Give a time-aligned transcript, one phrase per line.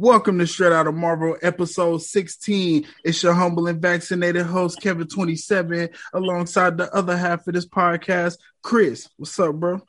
[0.00, 2.86] Welcome to Straight Out of Marvel, episode 16.
[3.04, 9.10] It's your humble and vaccinated host, Kevin27, alongside the other half of this podcast, Chris.
[9.18, 9.82] What's up, bro?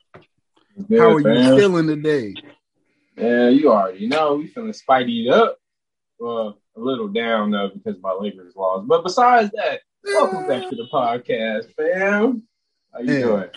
[0.90, 1.34] Good, How are fam.
[1.54, 2.34] you feeling today?
[3.16, 5.58] Yeah, you already know we feeling spideyed up.
[6.20, 8.90] Well, a little down though because my Lakers lost.
[8.90, 12.44] But besides that, welcome back to the podcast, fam.
[12.94, 13.20] How you Yeah.
[13.22, 13.50] doing?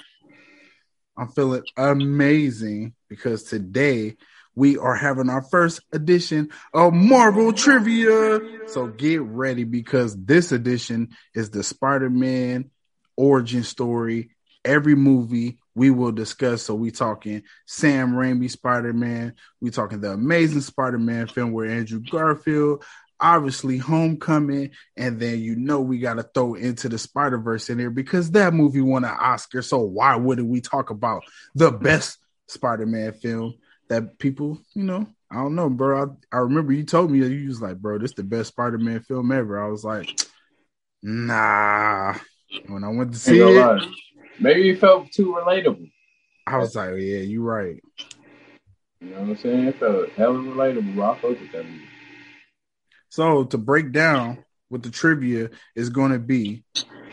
[1.17, 4.17] I'm feeling amazing because today
[4.55, 8.41] we are having our first edition of Marvel Trivia.
[8.69, 12.71] So get ready because this edition is the Spider Man
[13.17, 14.31] origin story.
[14.65, 16.63] Every movie we will discuss.
[16.63, 19.35] So we talking Sam Raimi Spider Man.
[19.61, 22.85] We talking the Amazing Spider Man film where Andrew Garfield.
[23.21, 27.79] Obviously, Homecoming, and then you know we got to throw into the Spider Verse in
[27.79, 29.63] there because that movie won an Oscar.
[29.63, 31.23] So why wouldn't we talk about
[31.55, 33.55] the best Spider Man film
[33.89, 36.17] that people, you know, I don't know, bro.
[36.33, 39.01] I, I remember you told me you was like, bro, this the best Spider Man
[39.01, 39.63] film ever.
[39.63, 40.09] I was like,
[41.03, 42.15] nah.
[42.67, 43.87] When I went to see it, lie.
[44.41, 45.91] Maybe you felt too relatable.
[46.47, 47.83] I was like, yeah, you're right.
[49.01, 49.67] You know what I'm saying?
[49.67, 50.95] It felt hella relatable.
[50.95, 51.05] Bro.
[51.05, 51.85] I fuck with that movie.
[53.09, 56.65] So to break down what the trivia is going to be,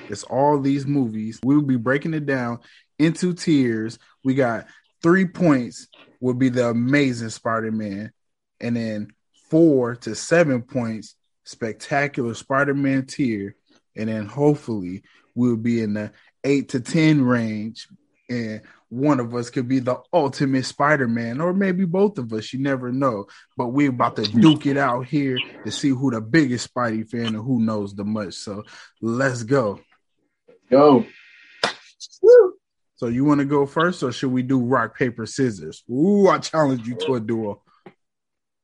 [0.09, 1.39] it's all these movies.
[1.43, 2.59] We'll be breaking it down
[2.97, 3.99] into tiers.
[4.23, 4.67] We got
[5.03, 5.87] three points
[6.21, 8.11] will be the amazing Spider-Man,
[8.61, 9.11] and then
[9.49, 13.55] four to seven points spectacular Spider-Man tier,
[13.97, 15.03] and then hopefully
[15.35, 17.87] we'll be in the eight to ten range,
[18.29, 22.51] and one of us could be the ultimate Spider-Man, or maybe both of us.
[22.51, 23.27] You never know.
[23.55, 27.27] But we're about to duke it out here to see who the biggest Spidey fan
[27.27, 28.33] and who knows the much.
[28.33, 28.63] So
[29.01, 29.79] let's go.
[30.69, 31.05] Go.
[33.01, 35.83] So you want to go first, or should we do rock paper scissors?
[35.89, 37.63] Ooh, I challenge you to a duel.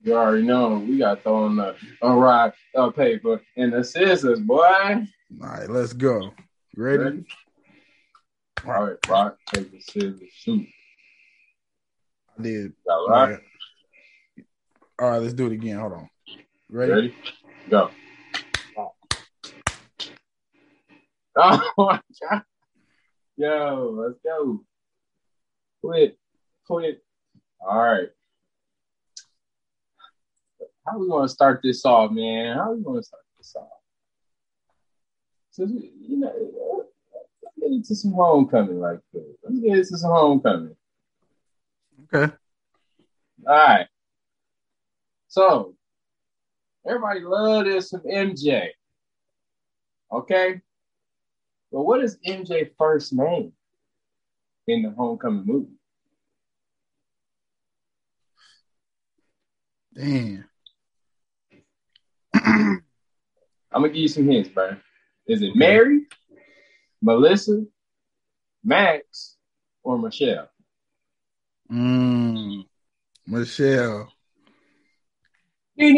[0.03, 4.61] You already know we got throwing the a rock, a paper, and the scissors, boy.
[4.61, 5.07] All
[5.41, 6.35] right, let's go.
[6.75, 7.03] You ready?
[7.03, 7.25] Ready?
[8.67, 10.67] All right, rock, paper, scissors, shoot.
[12.37, 12.73] I did.
[12.85, 13.29] Got All rock.
[13.31, 13.39] right.
[15.01, 15.79] All right, let's do it again.
[15.79, 16.09] Hold on.
[16.69, 16.91] Ready?
[16.91, 17.15] Ready?
[17.71, 17.89] Go.
[21.35, 22.43] Oh my god.
[23.37, 24.63] Yo, let's go.
[25.83, 26.17] Quit.
[26.65, 27.03] Quit.
[27.61, 28.09] All right.
[30.87, 32.57] How we gonna start this off, man?
[32.57, 33.67] How we gonna start this off?
[35.51, 36.85] So you know,
[37.43, 39.23] let's get into some homecoming like this.
[39.43, 40.75] Let's get into some homecoming.
[42.11, 42.33] Okay.
[43.45, 43.87] All right.
[45.27, 45.75] So
[46.87, 48.69] everybody love this some MJ.
[50.11, 50.61] Okay.
[51.72, 53.51] But what is MJ first name
[54.67, 55.78] in the homecoming movie?
[59.94, 60.45] Damn.
[62.33, 62.81] I'm
[63.73, 64.77] gonna give you some hints, bro.
[65.27, 66.06] Is it Mary,
[67.01, 67.63] Melissa,
[68.63, 69.35] Max,
[69.83, 70.50] or Michelle?
[71.72, 72.66] Mm,
[73.25, 74.11] Michelle.
[75.75, 75.94] You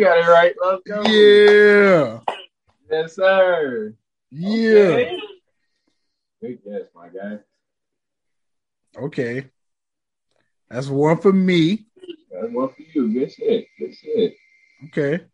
[0.00, 0.54] got it right.
[0.62, 1.02] Let's go.
[1.04, 2.20] Yeah.
[2.90, 3.94] Yes, sir.
[4.30, 4.78] Yeah.
[4.78, 5.18] Okay.
[6.40, 7.38] Good guess, my guy.
[8.96, 9.46] Okay.
[10.70, 11.86] That's one for me.
[12.30, 13.12] That's one for you.
[13.12, 13.66] Good shit.
[13.78, 14.34] Good shit.
[14.86, 15.24] Okay.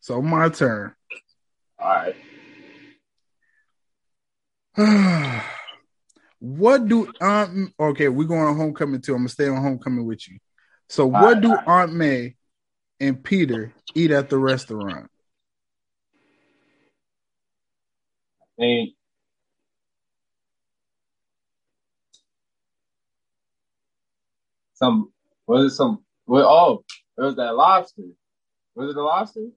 [0.00, 0.94] So my turn.
[1.78, 2.16] All right.
[6.38, 9.12] what do Aunt okay, we're going on homecoming too.
[9.12, 10.38] I'm gonna stay on homecoming with you.
[10.88, 11.68] So what right, do all right.
[11.82, 12.34] Aunt May
[13.00, 15.10] and Peter eat at the restaurant?
[18.58, 18.88] And
[24.74, 25.12] some
[25.46, 26.84] was it some well oh
[27.18, 28.02] it was that lobster.
[28.74, 29.48] Was it the lobster?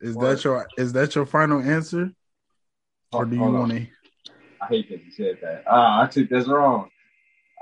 [0.00, 2.12] Is that your is that your final answer?
[3.12, 3.86] Or do you want to?
[4.60, 5.64] I hate that you said that.
[5.66, 6.88] Ah, I think that's wrong.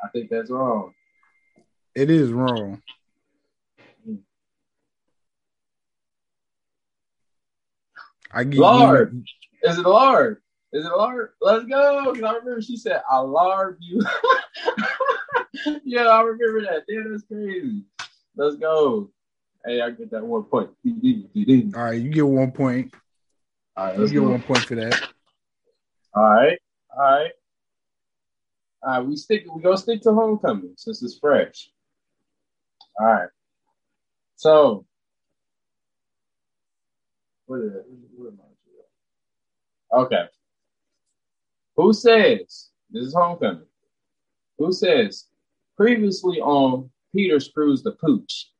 [0.03, 0.93] I think that's wrong.
[1.95, 2.83] It is wrong.
[8.33, 9.15] I give Lord.
[9.15, 9.23] you
[9.67, 10.41] Is it Lard?
[10.73, 11.31] Is it Lard?
[11.41, 12.13] Let's go.
[12.13, 14.01] Cause I remember she said, I lard you.
[15.85, 16.85] yeah, I remember that.
[16.89, 17.83] Damn, that's crazy.
[18.37, 19.11] Let's go.
[19.65, 20.71] Hey, I get that one point.
[20.87, 22.95] All right, you get one point.
[23.77, 24.31] All right, let's get go.
[24.31, 25.09] one point for that.
[26.15, 26.59] All right,
[26.97, 27.31] all right,
[28.83, 29.07] all right.
[29.07, 29.45] We stick.
[29.53, 31.71] We gonna stick to homecoming since it's fresh.
[33.01, 33.29] All right.
[34.37, 34.87] So,
[37.47, 37.85] what is it?
[38.15, 38.47] Where am I?
[39.97, 40.25] Okay.
[41.77, 43.67] Who says this is homecoming?
[44.59, 45.27] Who says
[45.77, 48.51] previously on Peter Screws the pooch?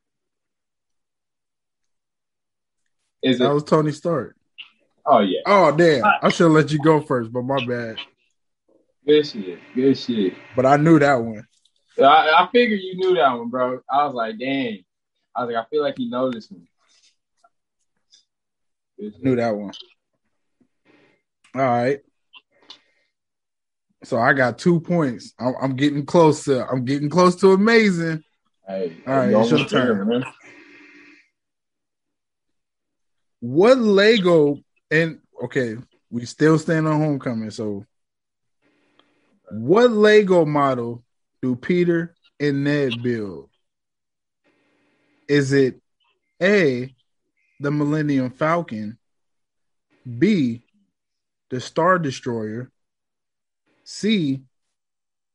[3.21, 3.53] Is That it?
[3.53, 4.35] was Tony Stark.
[5.05, 5.39] Oh yeah.
[5.45, 6.03] Oh damn!
[6.21, 7.97] I should have let you go first, but my bad.
[9.05, 9.59] Good shit.
[9.73, 10.33] Good shit.
[10.55, 11.47] But I knew that one.
[11.97, 13.79] I, I figured you knew that one, bro.
[13.89, 14.83] I was like, dang.
[15.35, 16.69] I was like, I feel like he noticed me.
[19.21, 19.71] Knew that one.
[21.55, 21.99] All right.
[24.03, 25.33] So I got two points.
[25.39, 26.67] I'm, I'm getting close to.
[26.67, 28.23] I'm getting close to amazing.
[28.67, 30.07] Hey, All right, it's your turn.
[30.07, 30.25] man.
[33.39, 34.59] What Lego
[34.91, 35.77] and okay,
[36.09, 37.51] we still stand on homecoming.
[37.51, 37.85] So,
[39.51, 41.03] what Lego model
[41.41, 43.49] do Peter and Ned build?
[45.27, 45.81] Is it
[46.41, 46.93] A,
[47.59, 48.97] the Millennium Falcon,
[50.17, 50.63] B,
[51.49, 52.71] the Star Destroyer,
[53.83, 54.41] C,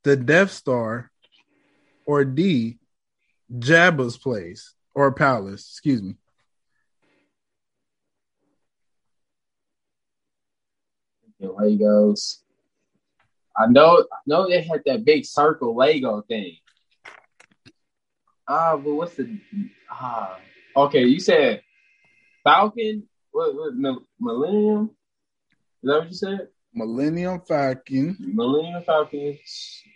[0.05, 1.11] the Death Star,
[2.05, 2.79] or D,
[3.53, 5.69] Jabba's place or palace?
[5.71, 6.17] Excuse me.
[11.41, 12.39] Legos.
[13.57, 16.57] I know, I know they had that big circle Lego thing.
[18.49, 19.39] Ah, but what's the
[19.91, 20.39] ah?
[20.75, 21.63] Okay, you said
[22.45, 23.09] Falcon.
[23.31, 24.91] What, what Millennium?
[25.83, 26.49] Is that what you said?
[26.75, 28.17] Millennium Falcon.
[28.21, 29.37] Millennium Falcon,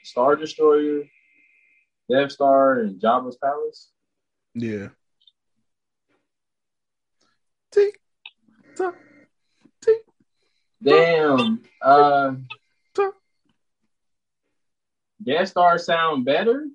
[0.03, 1.05] Star Destroyer,
[2.11, 3.93] Death Star, and Jabba's Palace.
[4.55, 4.89] Yeah.
[7.71, 8.01] Tick,
[8.77, 8.97] tock,
[9.81, 10.03] tick,
[10.83, 11.63] Damn.
[11.83, 12.35] Uh.
[15.25, 16.69] Death Star sound better,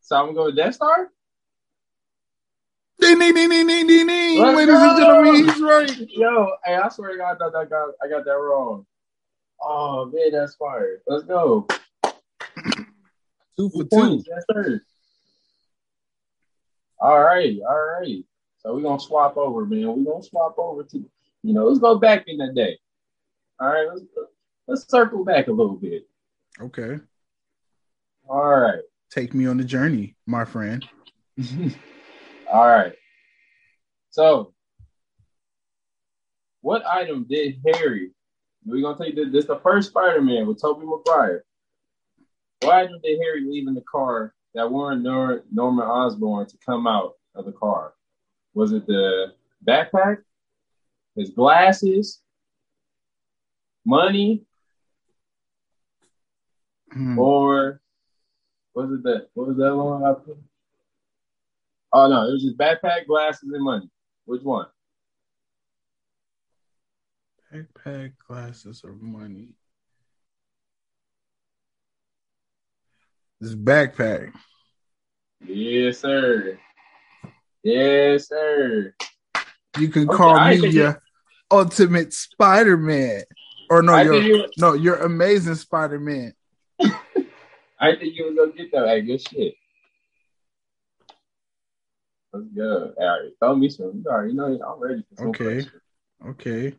[0.00, 1.10] so I'm gonna go with Death Star.
[3.10, 4.40] Ding, ding, ding, ding, ding, ding, ding.
[4.40, 5.90] Ladies and gentlemen, he's right.
[6.10, 8.86] Yo, hey, I swear to God, I got, I got, I got that wrong.
[9.60, 11.02] Oh man, that's fire.
[11.08, 11.66] Let's go.
[13.56, 13.88] Two for Two two.
[13.90, 14.28] points.
[14.28, 14.80] Yes, sir.
[17.00, 18.24] All right, all right.
[18.58, 19.88] So we're gonna swap over, man.
[19.88, 20.98] We're gonna swap over to,
[21.42, 22.78] you know, let's go back in the day.
[23.58, 24.04] All right, let's
[24.68, 26.06] let's circle back a little bit.
[26.60, 27.00] Okay.
[28.28, 28.84] All right.
[29.10, 30.86] Take me on the journey, my friend.
[32.52, 32.92] All right.
[34.10, 34.52] So,
[36.62, 38.10] what item did Harry?
[38.64, 39.32] We're gonna take this.
[39.32, 41.44] This the first Spider-Man with Tobey Maguire.
[42.60, 46.86] What item did Harry leave in the car that warned Nor- Norman Osborn to come
[46.86, 47.94] out of the car?
[48.52, 49.32] Was it the
[49.66, 50.18] backpack,
[51.14, 52.20] his glasses,
[53.86, 54.44] money,
[56.92, 57.18] Hmm.
[57.18, 57.80] or
[58.74, 60.02] was it the what was that one?
[61.92, 63.88] Oh no, it was just backpack, glasses, and money.
[64.30, 64.66] Which one?
[67.52, 69.48] Backpack, glasses, or money.
[73.40, 74.32] This backpack.
[75.44, 76.60] Yes, sir.
[77.64, 78.94] Yes, sir.
[79.76, 81.02] You can Okay, call I me your
[81.50, 83.24] ultimate Spider Man.
[83.68, 86.34] Or no, I your you, no, you're amazing Spider Man.
[86.80, 88.86] I think you was gonna get that.
[88.86, 89.54] I guess shit.
[92.32, 92.92] Let's go.
[92.96, 94.02] All right, throw me some.
[94.04, 95.54] You already know I'm ready for some Okay.
[95.54, 95.82] questions.
[96.26, 96.74] Okay.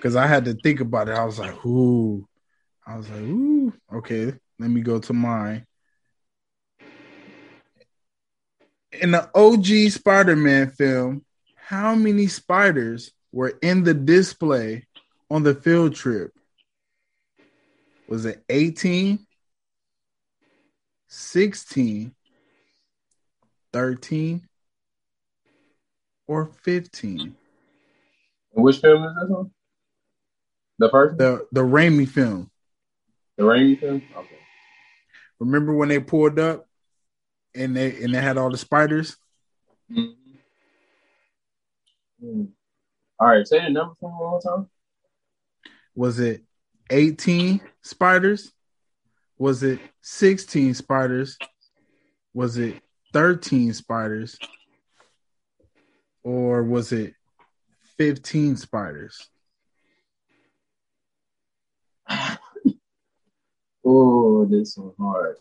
[0.00, 1.14] Cause I had to think about it.
[1.14, 2.26] I was like, ooh.
[2.86, 4.32] I was like, ooh, okay.
[4.58, 5.66] Let me go to mine.
[9.00, 11.24] In the OG Spider-Man film,
[11.54, 14.86] how many spiders were in the display
[15.30, 16.32] on the field trip?
[18.06, 19.26] Was it 18,
[21.08, 22.14] 16,
[23.72, 24.46] 13,
[26.26, 27.20] or 15?
[28.54, 29.50] And which film is this one?
[30.78, 31.18] The first.
[31.18, 32.50] The the Raimi film.
[33.36, 34.02] the Raimi film.
[34.16, 34.36] Okay.
[35.38, 36.68] Remember when they pulled up
[37.54, 39.16] and they and they had all the spiders?
[39.90, 40.14] Mhm.
[42.22, 42.48] Mm.
[43.18, 44.68] All right, say the number for me one more time.
[45.94, 46.42] Was it
[46.90, 48.52] 18 spiders?
[49.38, 51.36] Was it 16 spiders?
[52.34, 54.38] Was it 13 spiders?
[56.22, 57.14] Or was it
[57.98, 59.28] 15 spiders?
[63.84, 65.36] Oh, this one hard.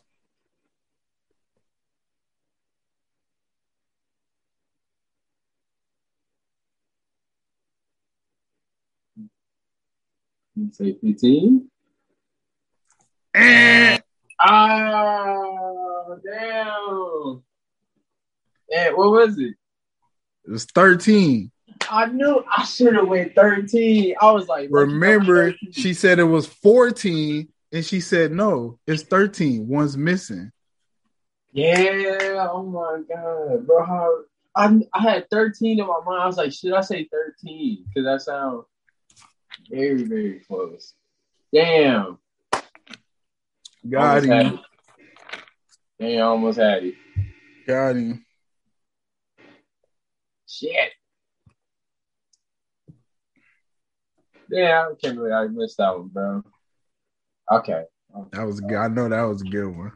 [10.56, 11.70] You say 15?
[13.36, 14.00] Eh,
[14.40, 17.44] Ah, damn.
[18.74, 19.56] And what was it?
[20.46, 21.52] it was 13.
[21.90, 24.16] I knew I should have went 13.
[24.22, 29.68] I was like, Remember, she said it was 14, and she said, no, it's 13.
[29.68, 30.52] One's missing.
[31.54, 33.86] Yeah, oh my god, bro.
[33.86, 34.20] How
[34.56, 36.22] I I had 13 in my mind.
[36.24, 37.86] I was like, should I say 13?
[37.94, 38.66] Because that sounds
[39.70, 40.94] very, very close.
[41.54, 42.20] Damn.
[43.90, 44.60] Got Almost him.
[46.00, 46.96] Damn, almost had it.
[47.68, 48.26] Got him.
[50.52, 50.92] Shit.
[54.50, 56.44] Yeah, I can't believe I missed that one, bro.
[57.50, 57.84] Okay.
[58.32, 58.76] That was good.
[58.76, 59.94] I know that was a good one.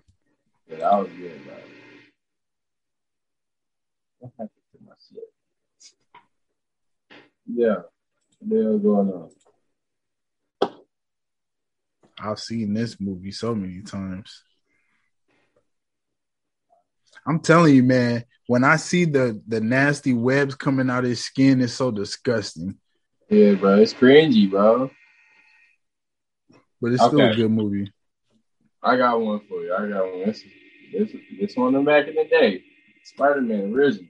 [0.69, 1.55] Yeah, that was good, bro.
[4.19, 5.23] What happened to my shit?
[7.53, 7.81] Yeah.
[8.39, 9.29] What the hell going on?
[12.17, 14.41] I've seen this movie so many times.
[17.25, 21.23] I'm telling you, man, when I see the the nasty webs coming out of his
[21.23, 22.75] skin, it's so disgusting.
[23.29, 23.79] Yeah, bro.
[23.79, 24.91] It's cringy, bro.
[26.81, 27.91] But it's still a good movie.
[28.83, 29.73] I got one for you.
[29.73, 30.25] I got one.
[30.25, 30.43] This
[30.93, 32.63] this this one back in the day.
[33.03, 34.09] Spider Man original.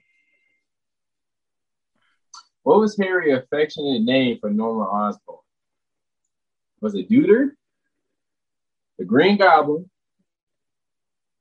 [2.63, 5.37] What was Harry's affectionate name for Norman Osborn?
[6.81, 7.51] Was it Duder?
[8.97, 9.89] The Green Goblin?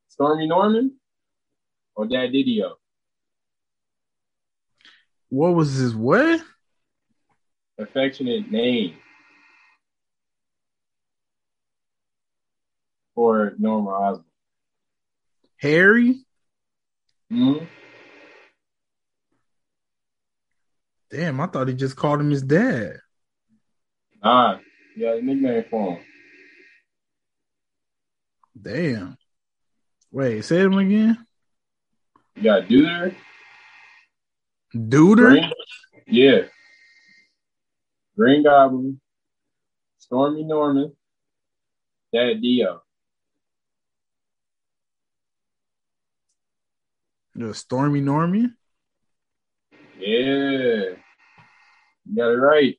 [0.08, 0.96] Stormy Norman?
[1.96, 2.74] Or Dad Didio?
[5.28, 6.40] What was his what?
[7.78, 8.96] Affectionate name
[13.14, 14.24] for Norman Osborn.
[15.56, 16.24] Harry?
[17.30, 17.64] Hmm?
[21.10, 22.98] Damn, I thought he just called him his dad.
[24.22, 24.58] Nah,
[24.96, 26.04] yeah, nickname for him.
[28.60, 29.16] Damn.
[30.10, 31.23] Wait, say him again.
[32.36, 33.14] You got Duder.
[34.74, 35.30] Duder?
[35.30, 35.52] Green,
[36.06, 36.40] yeah.
[38.16, 39.00] Green Goblin,
[39.98, 40.92] Stormy Norman,
[42.12, 42.82] Dad Dio.
[47.36, 48.56] The Stormy Norman?
[49.98, 50.94] Yeah.
[52.06, 52.76] You got it right.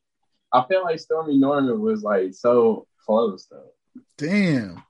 [0.53, 3.71] I feel like Stormy Norman was like so close though.
[4.17, 4.83] Damn.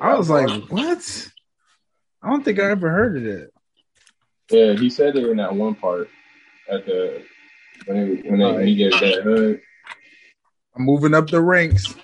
[0.00, 1.28] I was like, what?
[2.22, 3.50] I don't think I ever heard of that.
[4.50, 6.08] Yeah, he said it in that one part
[6.70, 7.24] at the
[7.86, 9.60] when he, when, he gets that hood.
[10.76, 11.94] I'm moving up the ranks.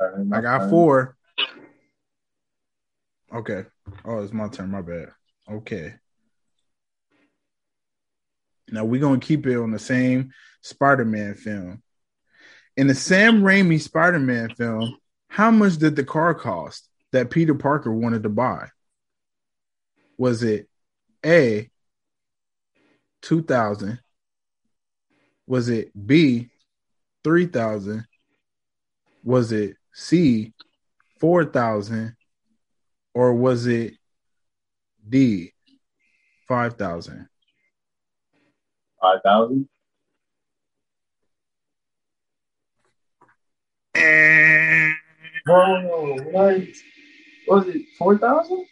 [0.00, 0.32] Turn.
[0.32, 0.70] I got turn.
[0.70, 1.16] four.
[3.32, 3.64] Okay.
[4.04, 4.70] Oh, it's my turn.
[4.70, 5.10] My bad.
[5.50, 5.94] Okay.
[8.70, 10.32] Now we're gonna keep it on the same
[10.62, 11.82] Spider-Man film.
[12.76, 14.96] In the Sam Raimi Spider-Man film,
[15.28, 18.68] how much did the car cost that Peter Parker wanted to buy?
[20.16, 20.68] Was it
[21.24, 21.70] A
[23.22, 24.00] two thousand?
[25.46, 26.50] Was it B
[27.24, 28.06] three thousand?
[29.24, 30.52] Was it C
[31.18, 32.16] four thousand?
[33.14, 33.94] Or was it
[35.08, 35.52] D
[36.46, 37.28] five thousand?
[39.00, 39.68] Five thousand.
[45.44, 46.62] Bro, what?
[47.48, 48.66] Was it four thousand?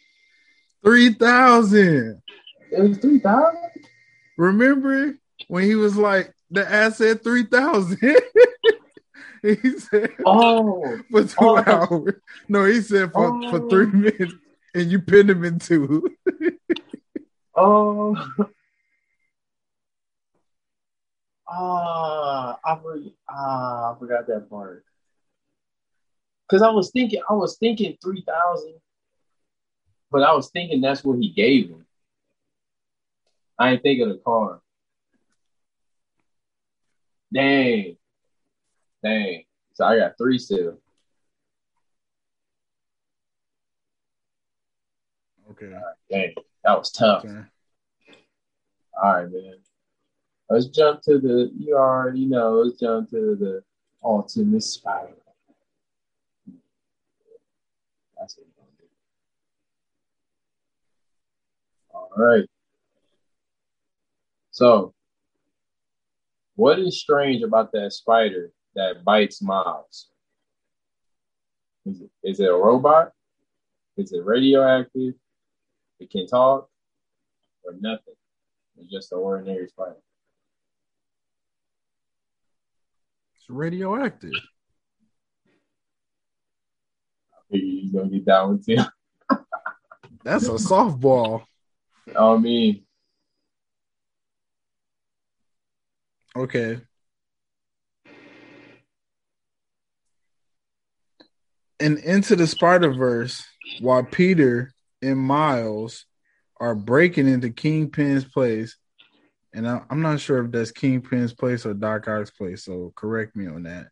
[0.85, 2.23] Three thousand.
[2.71, 3.71] It was three thousand.
[4.37, 5.15] Remember
[5.49, 7.99] when he was like the asset three thousand?
[9.43, 11.65] he said Oh, for two oh.
[11.67, 12.15] hours.
[12.49, 13.69] No, he said for, for Oh.
[13.69, 14.35] three minutes,
[14.75, 16.09] and you pinned him in two.
[17.57, 18.17] oh.
[21.49, 22.99] Ah, I for,
[23.31, 24.85] ah, I forgot that part.
[26.49, 28.75] Cause I was thinking, I was thinking three thousand,
[30.11, 31.85] but I was thinking that's what he gave him.
[33.59, 34.61] I ain't thinking of the car.
[37.35, 37.97] Dang,
[39.03, 39.45] dang.
[39.75, 40.79] So I got three still.
[45.51, 45.73] Okay.
[46.11, 46.35] Dang,
[46.65, 47.25] that was tough.
[47.25, 47.41] okay.
[49.03, 49.55] All right, man.
[50.49, 51.51] Let's jump to the.
[51.59, 52.63] You already know.
[52.63, 53.63] Let's jump to the
[54.03, 55.17] ultimate spider.
[58.19, 58.87] That's what we're gonna do.
[61.91, 62.49] All right.
[64.51, 64.95] So,
[66.55, 70.09] what is strange about that spider that bites Miles?
[71.85, 73.13] Is it, is it a robot?
[73.97, 75.15] Is it radioactive?
[76.01, 76.69] It can talk,
[77.65, 78.15] or nothing?
[78.79, 79.97] It's just an ordinary spider.
[83.35, 84.33] It's radioactive.
[87.51, 88.77] You're gonna get that one too.
[90.25, 91.45] That's a softball.
[92.19, 92.87] I mean,
[96.37, 96.81] Okay.
[101.81, 103.43] And into the Spider Verse,
[103.81, 106.05] while Peter and Miles
[106.61, 108.77] are breaking into Kingpin's place,
[109.55, 113.35] and I, I'm not sure if that's Kingpin's place or Doc Ock's place, so correct
[113.35, 113.89] me on that.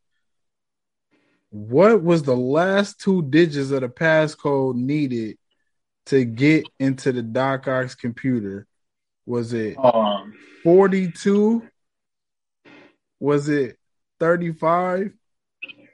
[1.55, 5.39] What was the last two digits of the passcode needed
[6.07, 8.67] to get into the Doc Ock's computer?
[9.25, 10.35] Was it um,
[10.65, 11.63] 42?
[13.21, 13.79] Was it
[14.19, 15.13] 35?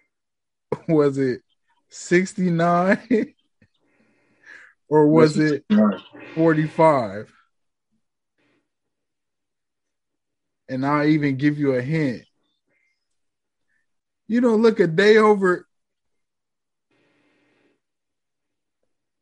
[0.89, 1.43] Was it
[1.91, 2.99] 69?
[4.89, 5.67] or was it
[6.37, 7.31] 45?
[10.71, 12.23] And I'll even give you a hint.
[14.31, 15.67] You don't look a day over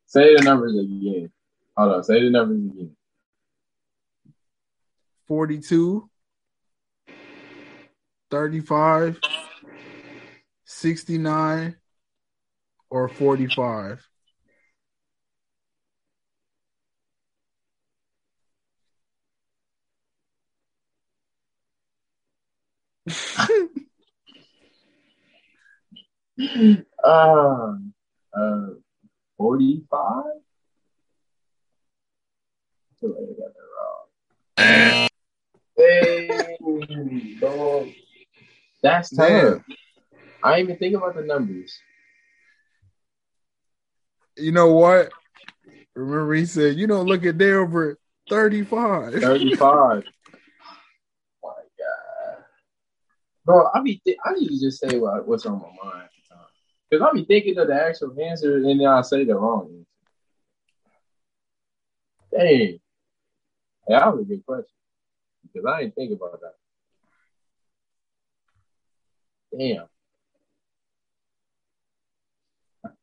[0.04, 1.32] say the numbers again.
[1.78, 2.94] Hold on, say the numbers again.
[5.26, 6.10] 42,
[8.30, 9.18] 35,
[10.66, 11.76] 69,
[12.90, 14.08] or 45.
[27.04, 27.74] Uh,
[28.32, 28.66] uh,
[29.36, 30.24] 45?
[33.00, 35.08] I got that wrong.
[35.76, 36.56] Hey.
[38.82, 39.62] That's tough.
[40.42, 41.76] I didn't even think about the numbers.
[44.36, 45.12] You know what?
[45.94, 47.98] Remember, he said, You don't look a day over
[48.30, 49.20] 35.
[49.20, 50.04] 35.
[51.42, 52.44] my God.
[53.44, 56.17] Bro, I be th- I need to just say what, what's on my mind at.
[56.90, 59.84] Because I be thinking of the actual answer and then I say the wrong answer.
[62.46, 62.80] Dang.
[63.88, 64.74] That was a good question.
[65.52, 66.54] Because I didn't think about that.
[69.58, 69.86] Damn.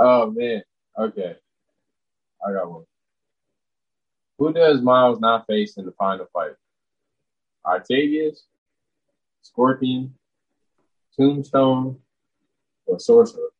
[0.00, 0.62] oh man.
[0.98, 1.36] Okay.
[2.46, 2.84] I got one.
[4.38, 6.52] Who does Miles not face in the final fight?
[7.64, 8.44] Octavius,
[9.42, 10.14] Scorpion,
[11.16, 11.98] Tombstone,
[12.86, 13.50] or Sorcerer?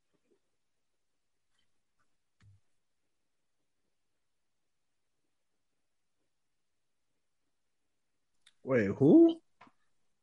[8.62, 9.40] Wait, who?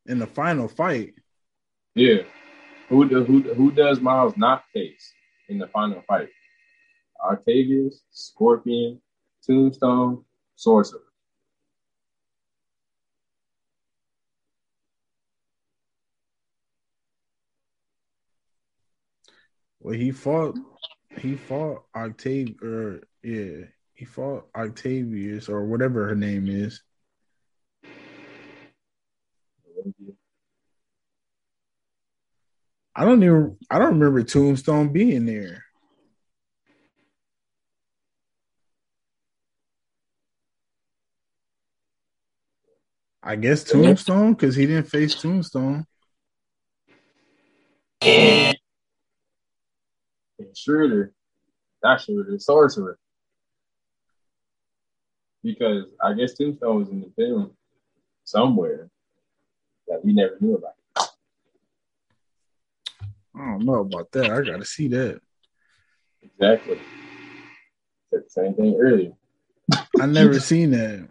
[0.07, 1.13] In the final fight?
[1.93, 2.23] Yeah.
[2.89, 5.13] Who do, who who does Miles not face
[5.47, 6.29] in the final fight?
[7.23, 8.99] Octavius, Scorpion,
[9.45, 11.10] Tombstone, Sorcerer.
[19.81, 20.57] Well, he fought.
[21.17, 26.81] He fought Octav or yeah, he fought Octavius or whatever her name is.
[32.95, 33.57] I don't even.
[33.69, 35.65] I don't remember Tombstone being there.
[43.23, 45.85] I guess Tombstone because he didn't face Tombstone.
[50.61, 51.13] Schroeder,
[51.83, 52.97] not Schroeder, Sorcerer.
[55.43, 57.51] Because I guess Tombstone was in the film
[58.23, 58.89] somewhere
[59.87, 60.75] that we never knew about.
[63.35, 64.29] I don't know about that.
[64.29, 65.19] I gotta see that.
[66.21, 66.79] Exactly.
[68.11, 69.13] Said the same thing earlier.
[69.99, 71.07] I never seen that.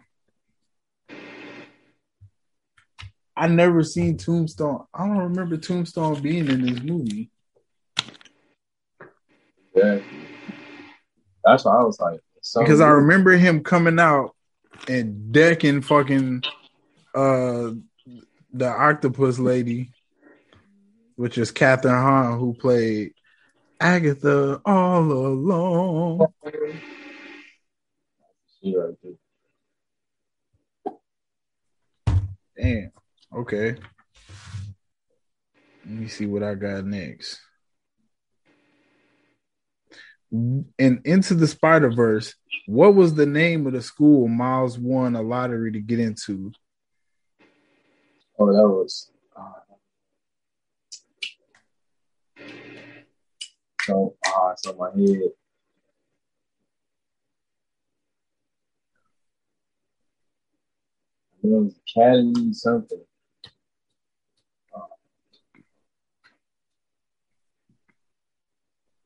[3.35, 4.85] I never seen Tombstone.
[4.93, 7.31] I don't remember Tombstone being in this movie.
[9.81, 10.19] Exactly.
[11.43, 12.19] That's why I was like,
[12.59, 14.35] Because I remember him coming out
[14.87, 16.43] and decking fucking
[17.15, 17.71] uh
[18.53, 19.91] the octopus lady,
[21.15, 23.13] which is Kathryn Hahn, who played
[23.79, 26.27] Agatha all along.
[28.61, 29.13] She right there.
[32.57, 32.91] Damn.
[33.33, 33.75] Okay.
[35.85, 37.39] Let me see what I got next.
[40.31, 45.21] And into the Spider Verse, what was the name of the school Miles won a
[45.21, 46.53] lottery to get into?
[48.39, 49.11] Oh, that was.
[49.35, 49.51] Uh,
[53.81, 54.15] so,
[54.51, 55.31] it's on my head.
[61.43, 63.01] It was Academy something.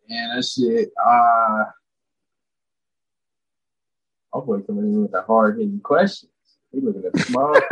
[0.09, 0.91] Man, that shit.
[1.03, 1.65] Uh,
[4.33, 6.31] I'm boy coming in with the hard hitting questions.
[6.71, 7.53] He looking at the small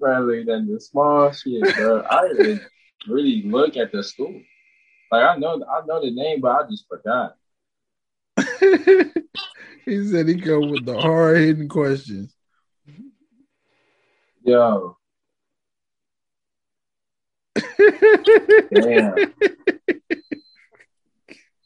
[0.00, 2.04] looking at the small shit, bro.
[2.10, 2.62] I didn't
[3.08, 4.40] really look at the school.
[5.12, 7.36] Like I know, I know the name, but I just forgot.
[9.84, 12.34] he said he come with the hard hitting questions.
[14.42, 14.96] Yo,
[18.72, 19.14] damn.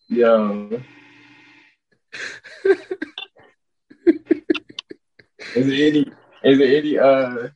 [0.09, 0.81] Yo.
[5.55, 6.05] is there any
[6.45, 7.49] is there any uh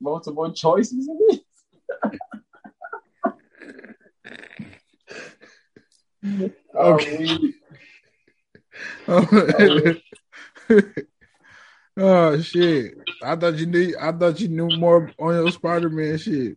[0.00, 1.38] multiple choices in this?
[6.74, 7.26] Oh, Okay.
[10.68, 10.82] we-
[11.96, 12.94] oh shit!
[13.22, 13.94] I thought you knew.
[14.00, 16.56] I thought you knew more on your Spider Man shit.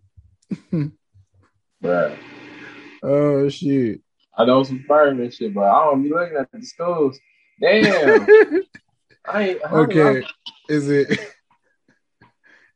[1.84, 2.18] Bruh.
[3.02, 4.02] Oh shit!
[4.38, 7.20] I know some fireman shit, but I don't be looking at the schools.
[7.60, 8.28] Damn.
[9.26, 10.24] I ain't okay,
[10.70, 11.20] is it?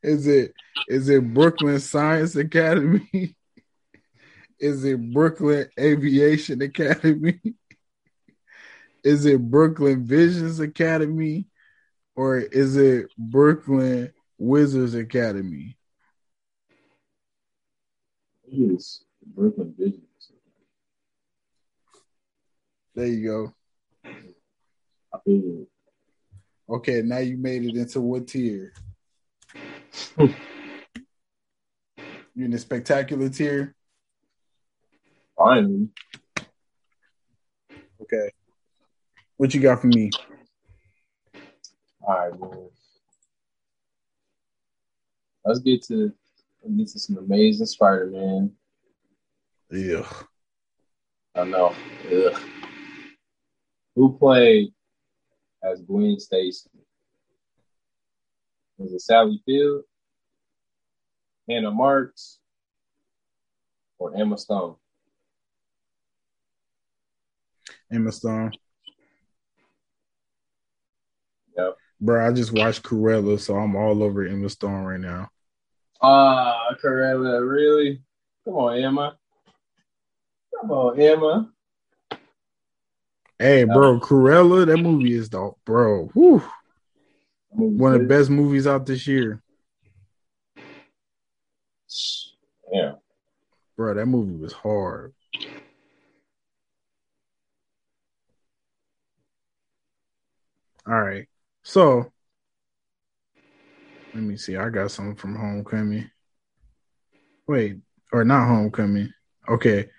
[0.00, 0.54] Is it?
[0.86, 3.08] Is it Brooklyn Science Academy?
[4.60, 7.40] Is it Brooklyn Aviation Academy?
[9.02, 11.46] Is it Brooklyn Visions Academy?
[12.16, 15.77] Or is it Brooklyn Wizards Academy?
[18.50, 20.32] I use Brooklyn Visions.
[22.94, 23.54] There you go.
[25.12, 25.66] I feel
[26.70, 28.72] Okay, now you made it into what tier?
[30.18, 30.34] you
[32.36, 33.74] in the spectacular tier?
[35.36, 35.88] finally.
[38.02, 38.30] Okay.
[39.36, 40.10] What you got for me?
[42.02, 42.70] All right.
[45.44, 46.12] Let's get to
[46.62, 48.52] let's get to some amazing Spider-Man.
[49.70, 50.08] Yeah.
[51.34, 51.74] I know.
[52.10, 52.40] Ugh.
[53.94, 54.72] Who played
[55.62, 56.70] as Gwen Stacy?
[58.78, 59.82] Was it Sally Field,
[61.48, 62.38] Hannah Marks,
[63.98, 64.76] or Emma Stone?
[67.90, 68.52] Emma Stone.
[71.56, 71.76] Yep.
[72.00, 75.28] Bro, I just watched Cruella, so I'm all over Emma Stone right now.
[76.00, 78.00] Ah, Cruella, really?
[78.44, 79.18] Come on, Emma.
[80.54, 81.52] Come on, Emma.
[83.38, 86.06] Hey, bro, Cruella, that movie is the bro.
[86.14, 86.42] Whew,
[87.50, 89.42] one of the best movies out this year.
[92.72, 92.92] Yeah.
[93.76, 95.14] Bro, that movie was hard.
[100.86, 101.28] All right.
[101.62, 102.12] So
[104.14, 104.56] let me see.
[104.56, 106.10] I got something from Homecoming.
[107.46, 107.78] Wait,
[108.12, 109.12] or not Homecoming.
[109.48, 109.90] Okay.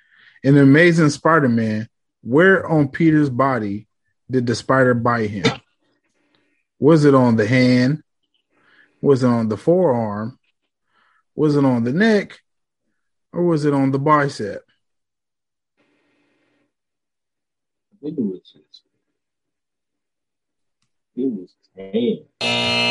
[0.43, 1.87] In Amazing Spider Man,
[2.21, 3.87] where on Peter's body
[4.29, 5.45] did the spider bite him?
[6.79, 8.03] Was it on the hand?
[9.01, 10.37] Was it on the forearm?
[11.35, 12.39] Was it on the neck?
[13.31, 14.63] Or was it on the bicep?
[17.91, 18.83] I think it was just,
[21.15, 22.88] it was hand.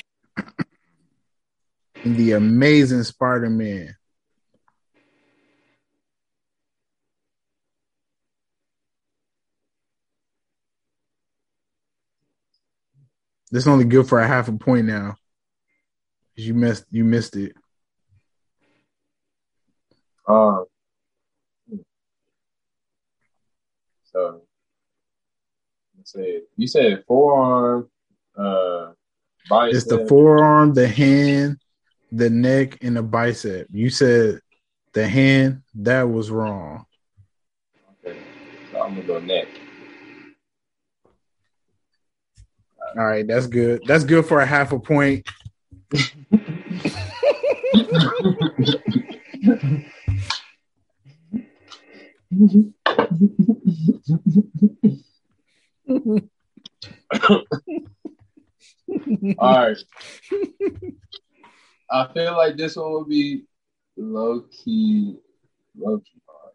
[2.17, 3.95] The Amazing Spider Man.
[13.51, 15.17] This only good for a half a point now.
[16.37, 17.57] 'Cause You missed you missed it.
[20.27, 20.67] Um,
[24.05, 24.43] so
[25.97, 26.43] let's see.
[26.57, 27.91] You said forearm,
[28.37, 28.93] uh,
[29.49, 29.75] bicep.
[29.77, 31.59] It's the forearm, the hand,
[32.11, 33.67] the neck, and the bicep.
[33.71, 34.41] You said
[34.93, 36.85] the hand, that was wrong.
[38.05, 38.19] Okay.
[38.73, 39.49] So I'm gonna go neck.
[42.97, 43.83] All right, that's good.
[43.87, 45.27] That's good for a half a point.
[59.39, 59.77] All right.
[61.91, 63.45] I feel like this one will be
[63.97, 65.17] low key,
[65.77, 66.53] low key hard.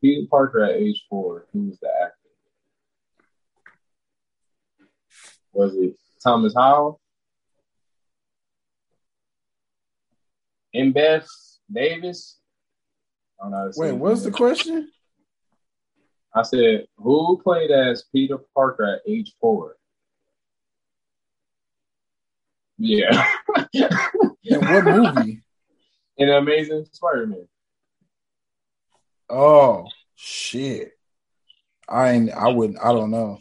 [0.00, 1.46] Peter Parker at age four.
[1.52, 2.14] Who was the actor?
[5.52, 7.00] Was it Thomas Howell?
[10.72, 11.28] And Beth
[11.72, 12.38] Davis?
[13.38, 14.90] I don't know how to say Wait, what's the question?
[16.34, 19.76] I said, who played as Peter Parker at age four?
[22.82, 23.26] Yeah.
[23.74, 25.42] In what movie?
[26.16, 27.46] In Amazing Spider-Man.
[29.28, 30.92] Oh shit.
[31.86, 33.38] I ain't I wouldn't I don't know.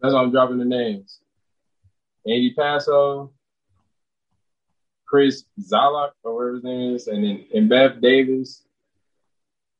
[0.00, 1.20] That's why I'm dropping the names.
[2.26, 3.32] Andy Paso,
[5.06, 8.66] Chris Zalak, or whatever his name is, and then and Beth Davis,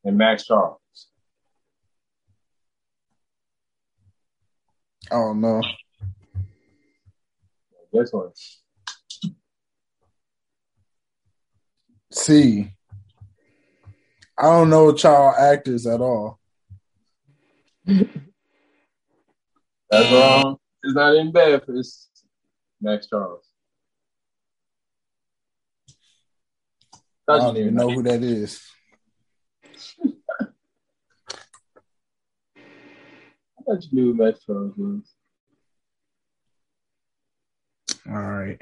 [0.04, 0.78] and Max Charles.
[5.10, 5.60] I don't know.
[7.94, 8.30] This one.
[12.12, 12.72] See.
[14.36, 16.40] I don't know child actors at all.
[17.86, 18.12] That's
[19.90, 20.56] wrong.
[20.82, 22.10] It's not in Beth, it's
[22.80, 23.46] Max Charles.
[27.28, 28.60] I don't even know who that is.
[30.04, 30.46] I
[33.64, 35.13] thought you knew who Max Charles was.
[38.06, 38.60] All right.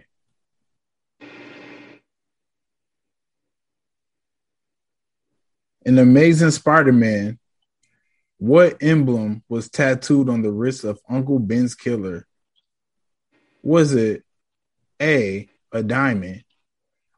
[5.85, 7.41] In Amazing Spider-Man,
[8.39, 12.27] what emblem was tattooed on the wrist of Uncle Ben's killer?
[13.63, 14.23] Was it
[15.01, 16.45] A, a diamond?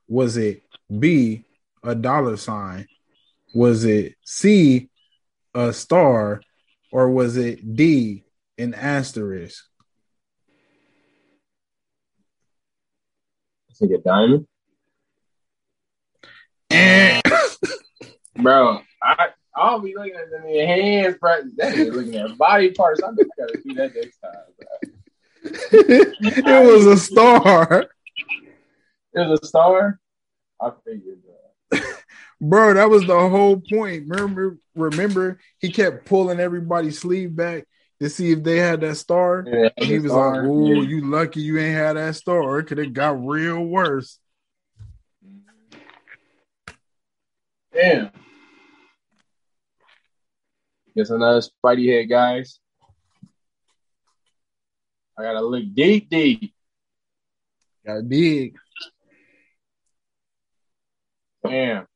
[0.08, 0.62] Was it
[0.98, 1.44] B,
[1.82, 2.86] a dollar sign?
[3.54, 4.88] Was it C,
[5.54, 6.40] a star?
[6.90, 8.24] Or was it D,
[8.56, 9.64] an asterisk?
[13.84, 14.46] I think a diamond.
[16.70, 17.20] Eh.
[18.36, 21.42] Bro, I I'll be looking at them in hands, bro.
[21.56, 23.02] That is looking at body parts.
[23.02, 24.90] I think I gotta do that next time, bro.
[25.72, 27.86] it was a star.
[29.12, 30.00] It was a star.
[30.60, 31.18] I figured
[31.70, 31.84] that.
[32.40, 34.08] Bro, that was the whole point.
[34.08, 37.64] Remember, remember, he kept pulling everybody's sleeve back
[38.00, 39.44] to see if they had that star.
[39.46, 40.88] Yeah, And he was star, like, "Ooh, yeah.
[40.88, 42.58] you lucky you ain't had that star.
[42.58, 44.18] It could have got real worse."
[47.72, 48.10] Damn.
[50.96, 52.60] Guess another Spidey head, guys.
[55.18, 56.54] I gotta look deep, deep.
[57.84, 58.56] Got to dig.
[61.44, 61.86] Damn,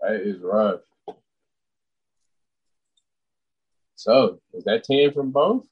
[0.00, 0.80] that is rough.
[4.06, 5.64] So, is that 10 from both?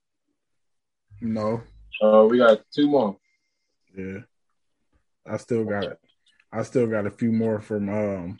[1.20, 1.62] No,
[2.02, 3.16] Uh, we got two more.
[3.96, 4.22] yeah,
[5.24, 5.98] I still got it.
[6.52, 8.38] I still got a few more from um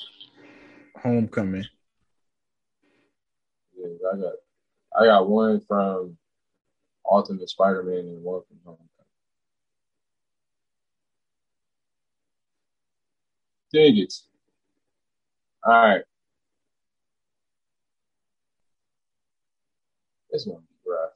[1.00, 1.62] Homecoming.
[3.76, 4.32] Yeah, I got
[5.00, 6.18] I got one from
[7.08, 8.88] Ultimate Spider-Man and one from Homecoming.
[13.72, 14.14] Dig it.
[15.64, 16.02] All right.
[20.34, 21.12] This one rough.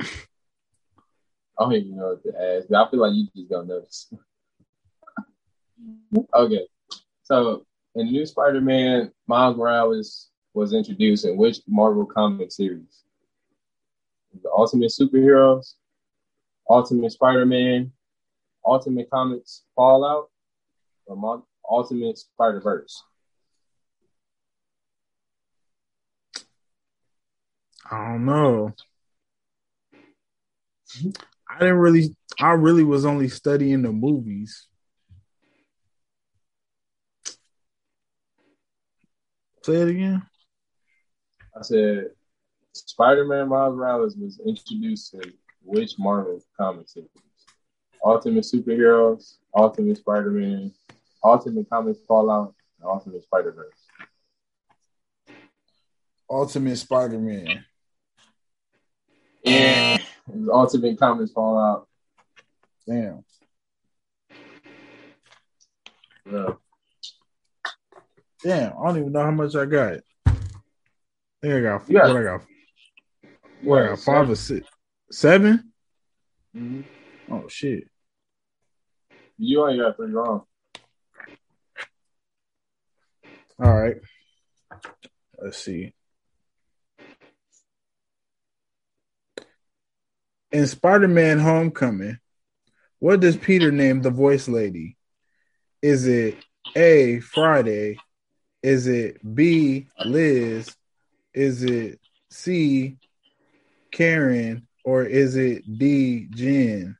[0.00, 2.66] I don't even know what to ask.
[2.68, 4.12] but I feel like you just don't this.
[6.34, 6.66] okay.
[7.22, 13.04] So in the new Spider-Man, Miles Morales was introduced in which Marvel comic series?
[14.42, 15.74] The Ultimate Superheroes,
[16.68, 17.92] Ultimate Spider-Man,
[18.66, 20.30] Ultimate Comics Fallout,
[21.06, 23.04] or Ultimate Spider-Verse?
[27.90, 28.74] I don't know.
[31.48, 32.16] I didn't really.
[32.40, 34.66] I really was only studying the movies.
[39.62, 40.22] Say it again.
[41.56, 42.10] I said
[42.72, 47.08] Spider-Man Miles Morales was introduced in which Marvel comic series?
[48.04, 50.72] Ultimate Superheroes, Ultimate Spider-Man,
[51.24, 53.86] Ultimate Comics Fallout, and Ultimate Spider-Verse.
[56.30, 57.64] Ultimate Spider-Man.
[59.46, 59.94] Yeah.
[59.94, 60.02] It
[60.34, 61.86] was Ultimate Comics Fallout.
[62.86, 63.24] Damn.
[66.30, 66.48] Yeah.
[68.42, 68.72] Damn.
[68.72, 69.98] I don't even know how much I got.
[70.26, 70.32] I
[71.42, 71.88] think I got.
[71.88, 72.40] Got- what I got?
[73.62, 73.98] What I got?
[74.00, 74.66] Five or six?
[75.12, 75.72] Seven?
[76.56, 76.84] Mhm.
[77.30, 77.84] Oh shit.
[79.38, 80.42] You only got three wrong.
[83.62, 83.96] All right.
[85.40, 85.92] Let's see.
[90.52, 92.18] In Spider-Man Homecoming,
[92.98, 94.96] what does Peter name the voice lady?
[95.82, 96.36] Is it
[96.74, 97.98] A Friday?
[98.62, 100.74] Is it B Liz?
[101.34, 102.96] Is it C
[103.92, 104.66] Karen?
[104.84, 106.96] Or is it D Jen?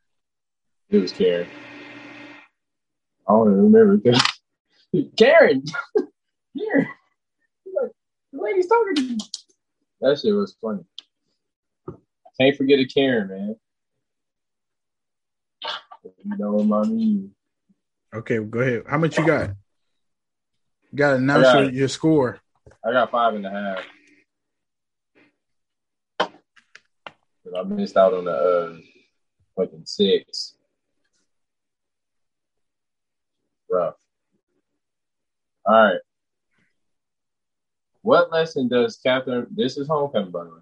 [0.90, 1.48] It was Karen.
[3.28, 4.18] I don't remember.
[5.16, 5.64] Karen!
[6.54, 6.88] Here!
[7.64, 7.90] The
[8.32, 9.18] lady's talking to me.
[10.00, 10.84] That shit was funny.
[12.40, 13.56] Can't forget a Karen, man.
[16.24, 17.32] You know what I mean?
[18.14, 18.82] Okay, go ahead.
[18.88, 19.50] How much you got?
[20.90, 22.40] You got to announce got- your, your score.
[22.84, 23.84] I got five and a half.
[27.56, 28.76] I missed out on the uh,
[29.56, 30.56] fucking six.
[33.70, 33.94] Rough.
[35.64, 36.00] All right.
[38.02, 39.46] What lesson does Captain?
[39.50, 40.60] This is Homecoming, by the way.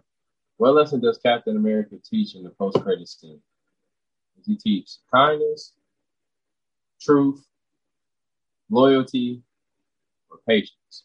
[0.57, 3.41] What lesson does Captain America teach in the post-credit scene?
[4.37, 5.73] Does he teach kindness,
[7.01, 7.45] truth,
[8.71, 9.43] loyalty,
[10.31, 11.05] or patience?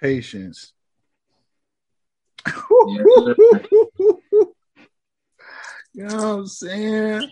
[0.00, 0.72] Patience.
[5.96, 7.30] You know what I'm saying?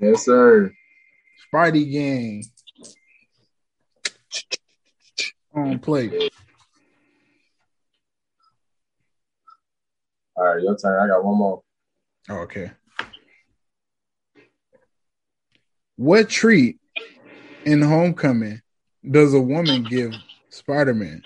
[0.00, 0.72] Yes, sir.
[1.52, 2.44] Spidey gang.
[5.52, 6.27] On play.
[10.38, 11.02] All right, your turn.
[11.02, 11.62] I got one more.
[12.28, 12.70] Oh, okay.
[15.96, 16.78] What treat
[17.64, 18.62] in Homecoming
[19.10, 20.12] does a woman give
[20.50, 21.24] Spider Man?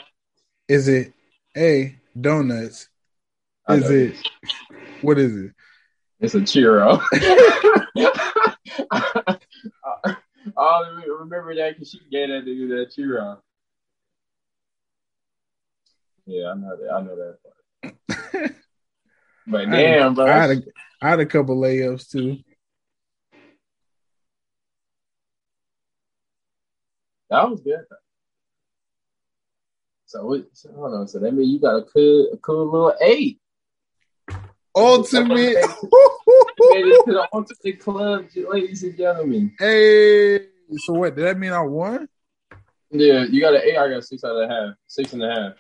[0.67, 1.13] Is it
[1.55, 2.89] A, donuts?
[3.69, 4.17] Is it,
[5.03, 5.53] what is it?
[6.21, 6.99] It's a churro.
[10.57, 13.39] I remember that because she gave that nigga that churro.
[16.25, 16.91] Yeah, I know that.
[16.91, 18.57] I know that part.
[19.47, 20.27] But I had damn, bro.
[20.27, 20.63] I had, a,
[21.01, 22.39] I had a couple layups too.
[27.31, 27.81] that was good.
[30.07, 31.09] So, so hold on.
[31.09, 33.41] So that means you got a cool, a cool little eight.
[34.75, 35.57] Ultimate.
[36.55, 39.53] To the ultimate club, ladies and gentlemen.
[39.59, 40.47] hey.
[40.77, 41.17] So what?
[41.17, 42.09] Did that mean I won?
[42.91, 43.77] Yeah, you got an eight.
[43.77, 44.75] I got six out of a half.
[44.87, 45.53] Six and a half.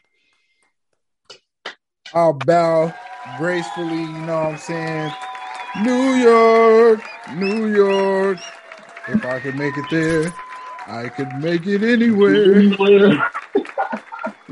[2.14, 2.95] I'll bow
[3.39, 5.13] gracefully, you know what I'm saying?
[5.83, 7.01] New York,
[7.35, 8.39] New York.
[9.09, 10.33] If I could make it there,
[10.87, 12.63] I could make it anywhere.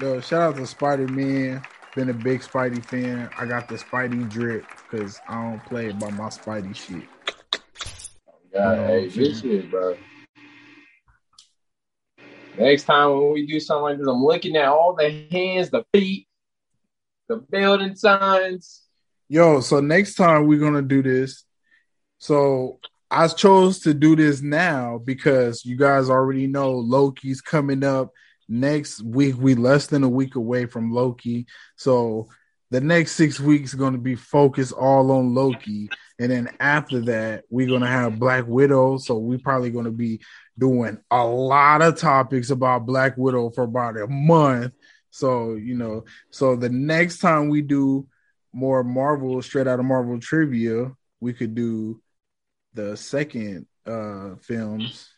[0.00, 1.62] Yo, shout out to Spider Man.
[1.94, 3.28] Been a big Spidey fan.
[3.38, 7.02] I got the Spidey drip because I don't play by my Spidey shit.
[8.52, 9.14] God, Oh, hey, shit.
[9.24, 9.96] good shit, bro.
[12.56, 15.84] Next time when we do something like this, I'm looking at all the hands, the
[15.92, 16.26] feet,
[17.30, 18.82] the building signs.
[19.28, 21.44] Yo, so next time we're gonna do this.
[22.18, 28.10] So I chose to do this now because you guys already know Loki's coming up
[28.48, 29.36] next week.
[29.38, 32.28] We less than a week away from Loki, so
[32.72, 35.88] the next six weeks are going to be focused all on Loki,
[36.18, 38.98] and then after that we're going to have Black Widow.
[38.98, 40.20] So we're probably going to be
[40.58, 44.72] doing a lot of topics about Black Widow for about a month.
[45.10, 48.06] So you know, so the next time we do
[48.52, 52.00] more Marvel, straight out of Marvel trivia, we could do
[52.74, 55.10] the second uh films,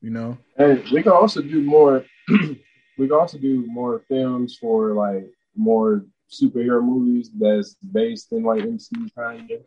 [0.00, 0.38] you know.
[0.56, 2.04] And we can also do more.
[2.28, 8.62] we can also do more films for like more superhero movies that's based in like
[8.62, 9.60] MCU kind of.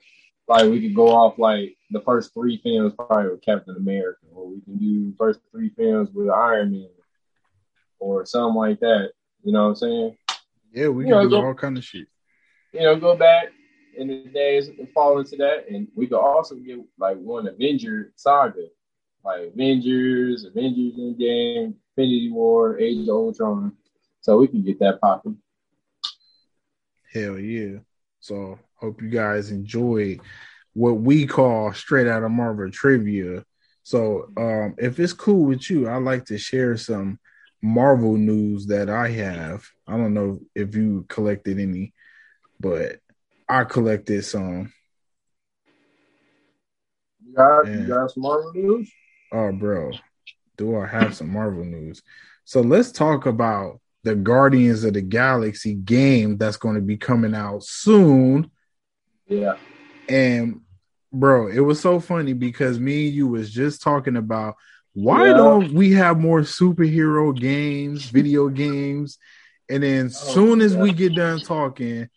[0.48, 4.50] Like we could go off like the first three films probably with Captain America, or
[4.50, 6.90] we can do first three films with Iron Man,
[8.00, 9.12] or something like that.
[9.44, 10.18] You know what I'm saying?
[10.74, 12.08] Yeah, we Yeah, can do go- all kind of shit.
[12.72, 13.48] you know, go back
[13.96, 15.68] in the days and fall into that.
[15.70, 18.68] And we could also get like one Avenger saga,
[19.24, 23.74] like Avengers, Avengers Endgame, Infinity War, Age of Ultron.
[24.22, 25.38] So we can get that popping.
[27.14, 27.80] Hell yeah.
[28.20, 30.22] So hope you guys enjoyed
[30.74, 33.44] what we call straight out of Marvel trivia.
[33.84, 37.20] So um if it's cool with you, I'd like to share some
[37.64, 39.66] Marvel news that I have.
[39.88, 41.94] I don't know if you collected any,
[42.60, 43.00] but
[43.48, 44.74] I collected some.
[47.26, 47.78] You got, Yeah.
[47.80, 48.92] you got some Marvel news?
[49.32, 49.92] Oh, bro,
[50.58, 52.04] do I have some Marvel news?
[52.44, 57.34] So let's talk about the Guardians of the Galaxy game that's going to be coming
[57.34, 58.52] out soon.
[59.28, 59.56] Yeah.
[60.10, 60.60] And
[61.14, 64.56] bro, it was so funny because me and you was just talking about
[64.94, 65.34] why Yeah.
[65.34, 69.18] don't we have more superhero games, video games,
[69.70, 70.82] and then Oh, soon as yeah.
[70.82, 72.10] we get done talking,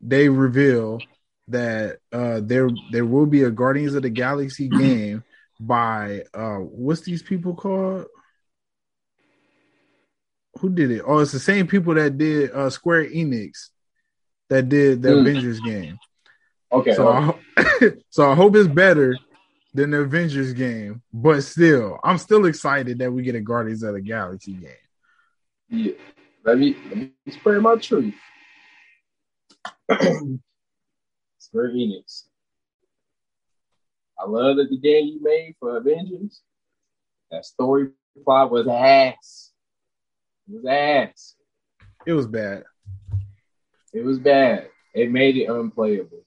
[0.00, 1.06] they reveal
[1.48, 5.24] that uh there there will be a Guardians of the Galaxy game
[5.60, 8.06] by uh what's these people called?
[10.60, 11.02] Who did it?
[11.06, 13.68] Oh, it's the same people that did uh Square Enix
[14.48, 15.20] that did the Mm.
[15.20, 15.98] Avengers game.
[16.72, 16.94] Okay.
[16.94, 17.26] So I, okay.
[17.26, 19.18] ho- so I hope it's better
[19.76, 23.94] than the Avengers game, but still, I'm still excited that we get a Guardians of
[23.94, 24.70] the Galaxy game.
[25.68, 25.92] Yeah.
[26.44, 28.14] Let me let me spread my truth.
[31.38, 32.24] Square Enix.
[34.18, 36.40] I love that the game you made for Avengers.
[37.30, 37.88] That story
[38.24, 39.50] plot was ass.
[40.48, 41.34] It was ass.
[42.06, 42.62] It was bad.
[43.92, 44.68] It was bad.
[44.94, 46.25] It made it unplayable.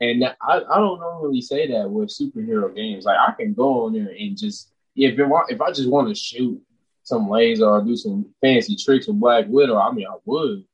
[0.00, 3.04] And I, I don't normally say that with superhero games.
[3.04, 6.14] Like I can go on there and just if it, if I just want to
[6.14, 6.60] shoot
[7.02, 10.64] some laser or do some fancy tricks with Black Widow, I mean I would.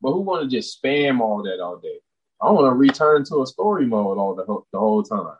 [0.00, 1.98] But who want to just spam all that all day?
[2.40, 5.36] I want to return to a story mode all the whole, the whole time.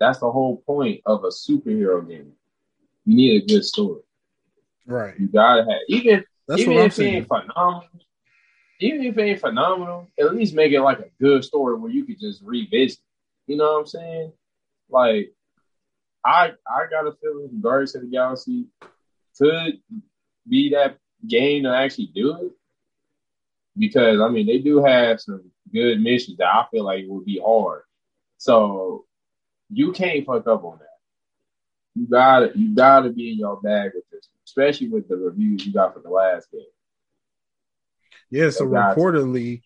[0.00, 2.32] That's the whole point of a superhero game.
[3.04, 4.02] You need a good story.
[4.86, 5.18] Right.
[5.18, 7.14] You gotta have even That's even what I'm if it saying.
[7.16, 7.88] ain't phenomenal,
[8.80, 12.04] even if it ain't phenomenal, at least make it like a good story where you
[12.04, 12.98] could just revisit.
[13.46, 14.32] You know what I'm saying?
[14.88, 15.34] Like,
[16.24, 18.66] I I got a feeling Guardians of the Galaxy
[19.38, 19.80] could
[20.48, 22.52] be that game to actually do it
[23.76, 27.40] because I mean they do have some good missions that I feel like would be
[27.44, 27.82] hard.
[28.38, 29.04] So
[29.70, 30.86] you can't fuck up on that.
[31.94, 35.72] You gotta you gotta be in your bag with this, especially with the reviews you
[35.72, 36.62] got for the last game.
[38.30, 39.00] Yeah, so They got to.
[39.00, 39.62] reportedly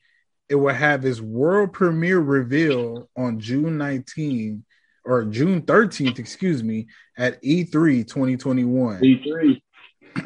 [0.49, 4.65] it will have its world premiere reveal on June 19
[5.05, 6.87] or June 13th, excuse me,
[7.17, 9.01] at E E3 2021.
[9.01, 9.61] D3.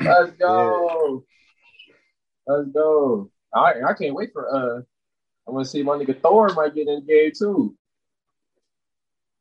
[0.01, 1.25] Let's go.
[2.47, 3.31] Let's go.
[3.55, 4.83] I I can't wait for uh
[5.47, 7.77] I want to see my nigga Thor might get in the game too.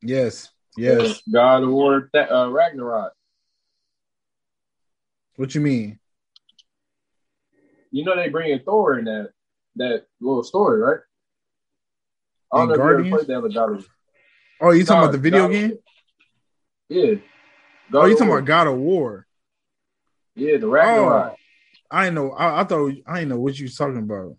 [0.02, 0.52] Yes.
[0.78, 1.22] Yes.
[1.32, 3.14] God of War uh, Ragnarok.
[5.38, 6.00] What you mean?
[7.96, 9.30] You know they bring bringing Thor in that
[9.78, 11.00] that little story, right?
[12.52, 13.90] I In don't know if you ever played that God of
[14.60, 15.78] Oh, you talking about the video God of- game?
[16.90, 17.16] Yeah.
[17.90, 18.38] God Oh, you talking War.
[18.40, 19.28] about God of War?
[20.36, 21.32] Yeah, the Ragnarok.
[21.32, 21.36] Oh,
[21.90, 22.32] I know.
[22.32, 24.36] I, I thought I didn't know what you was talking about.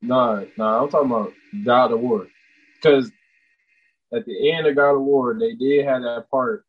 [0.00, 1.32] Nah, nah, I'm talking about
[1.64, 2.28] God of War.
[2.76, 3.10] Because
[4.14, 6.64] at the end of God of War, they did have that part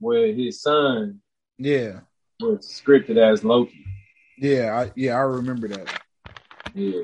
[0.00, 1.20] where his son
[1.58, 2.00] Yeah,
[2.40, 3.84] was scripted as Loki.
[4.38, 5.14] Yeah, I, yeah.
[5.14, 6.00] I remember that.
[6.74, 7.02] Yeah.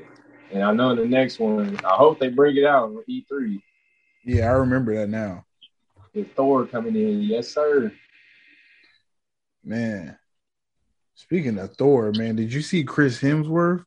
[0.53, 3.61] And I know the next one, I hope they bring it out on E3.
[4.25, 5.45] Yeah, I remember that now.
[6.13, 7.21] With Thor coming in.
[7.23, 7.93] Yes, sir.
[9.63, 10.19] Man,
[11.15, 13.85] speaking of Thor, man, did you see Chris Hemsworth?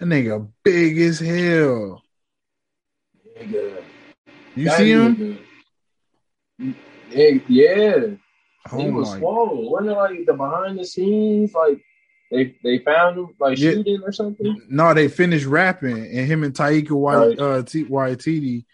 [0.00, 2.02] That nigga big as hell.
[3.38, 3.82] Nigga.
[4.56, 5.38] You That see him?
[6.60, 8.06] nigga- Yeah.
[8.72, 9.70] Oh he was swole.
[9.70, 11.80] Wasn't it like the behind the scenes, like
[12.30, 13.72] they they found him like Yeah.
[13.72, 14.60] shooting or something?
[14.68, 17.38] No, they finished wrapping, and him and Taika Right.
[17.38, 18.64] Uh, T- Waititi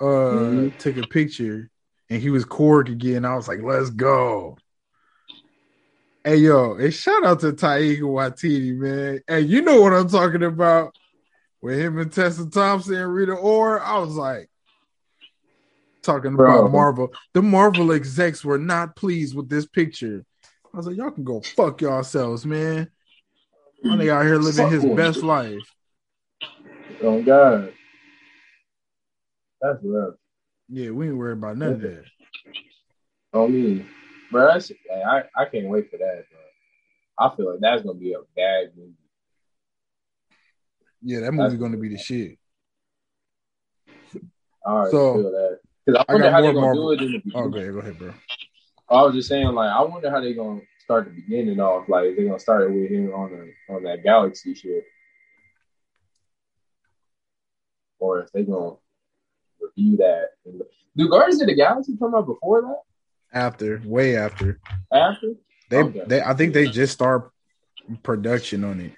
[0.00, 0.78] uh, Mhm.
[0.78, 1.70] took a picture,
[2.10, 3.24] and he was Korg again.
[3.24, 4.58] I was like, "Let's go!"
[6.24, 9.20] Hey yo, and shout out to Taika Waititi, man.
[9.28, 10.94] Hey, you know what I'm talking about?
[11.62, 14.50] With him and Tessa Thompson and Rita Ora, I was like,
[16.02, 16.58] talking Bro.
[16.66, 17.12] about Marvel.
[17.32, 20.24] The Marvel execs were not pleased with this picture.
[20.76, 22.90] I was like, y'all can go fuck yourselves, man.
[23.82, 25.74] My nigga out here living his Fuck best life.
[27.02, 27.72] Oh God,
[29.62, 30.16] that's rough.
[30.68, 32.04] Yeah, we ain't worried about none of that.
[33.32, 33.86] Oh, On me,
[34.30, 34.48] bro.
[34.52, 37.26] That's, hey, I I can't wait for that, bro.
[37.26, 38.92] I feel like that's gonna be a bad movie.
[41.00, 42.38] Yeah, that movie's gonna be the shit.
[44.66, 47.02] I already So, feel that because I I got how they're more gonna Marvel- do
[47.02, 47.46] it in the beginning.
[47.54, 48.12] Okay, go ahead, bro.
[48.88, 51.88] I was just saying, like, I wonder how they're gonna start the beginning off.
[51.88, 54.84] Like, they're gonna start it with him on the on that galaxy shit,
[57.98, 58.76] or if they're gonna
[59.60, 60.30] review that.
[60.96, 63.38] Do Guardians of the Galaxy come out before that?
[63.38, 64.60] After, way after.
[64.92, 65.34] After?
[65.68, 66.04] They Okay.
[66.06, 67.30] they I think they just start
[68.02, 68.92] production on it.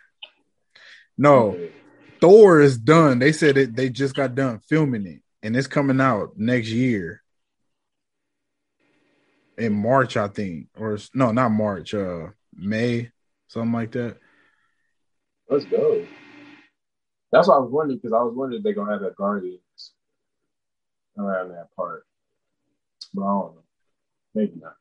[1.16, 1.72] No, Okay.
[2.20, 3.18] Thor is done.
[3.20, 7.22] They said it they just got done filming it and it's coming out next year.
[9.58, 10.68] In March, I think.
[10.78, 13.10] Or no, not March, uh May,
[13.48, 14.18] something like that.
[15.50, 16.06] Let's go.
[17.32, 19.60] That's what I was wondering because I was wondering if they're gonna have that Guardians
[21.18, 22.04] around that part,
[23.12, 23.62] but I don't know.
[24.34, 24.76] Maybe not.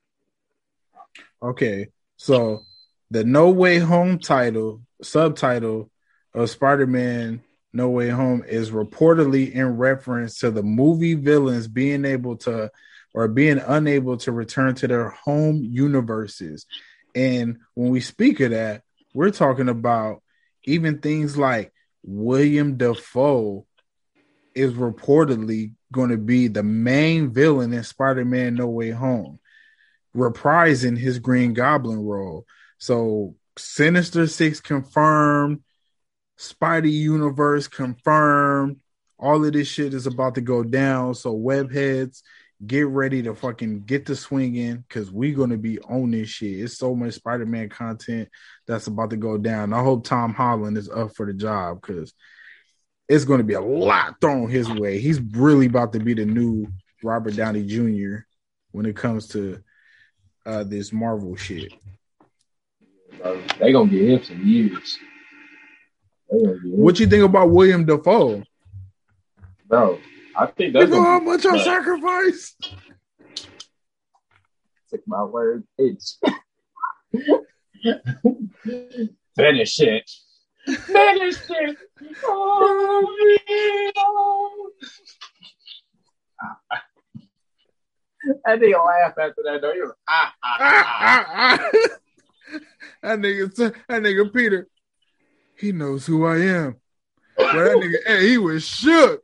[1.42, 1.88] Okay.
[2.18, 2.64] So
[3.10, 5.90] the No Way Home title, subtitle
[6.34, 7.42] of Spider-Man
[7.74, 12.72] No Way Home is reportedly in reference to the movie villains being able to
[13.18, 16.68] or being unable to return to their home universes.
[17.16, 20.22] And when we speak of that, we're talking about
[20.66, 23.66] even things like William Dafoe
[24.54, 29.40] is reportedly going to be the main villain in Spider-Man No Way Home,
[30.16, 32.46] reprising his Green Goblin role.
[32.78, 35.64] So Sinister Six confirmed,
[36.38, 38.78] Spidey Universe confirmed.
[39.18, 41.16] All of this shit is about to go down.
[41.16, 42.22] So webheads,
[42.66, 46.60] get ready to fucking get the swing in because we're gonna be on this shit.
[46.60, 48.30] It's so much Spider-Man content
[48.66, 49.74] that's about to go down.
[49.74, 52.14] I hope Tom Holland is up for the job because
[53.08, 55.00] it's gonna be a lot thrown his way.
[55.00, 56.68] He's really about to be the new
[57.04, 58.26] Robert Downey Jr.
[58.72, 59.62] when it comes to
[60.46, 61.74] uh, this Marvel shit.
[63.60, 64.98] They gonna get him some years.
[66.32, 68.44] They gonna get him- What you think about William Dafoe?
[69.68, 70.00] bro?
[70.38, 72.56] I think You that's know how much I bro, sacrifice?
[74.90, 75.64] Took my word.
[75.78, 76.20] It's
[79.36, 80.10] finish it.
[80.68, 81.78] Finish it.
[82.24, 83.10] Oh.
[88.46, 89.74] That nigga laugh after that though.
[89.74, 90.58] He was Ah, ah.
[90.60, 91.70] ah, ah.
[93.02, 94.68] that nigga, that nigga Peter,
[95.58, 96.76] he knows who I am.
[97.38, 99.24] But that nigga, hey, he was shook.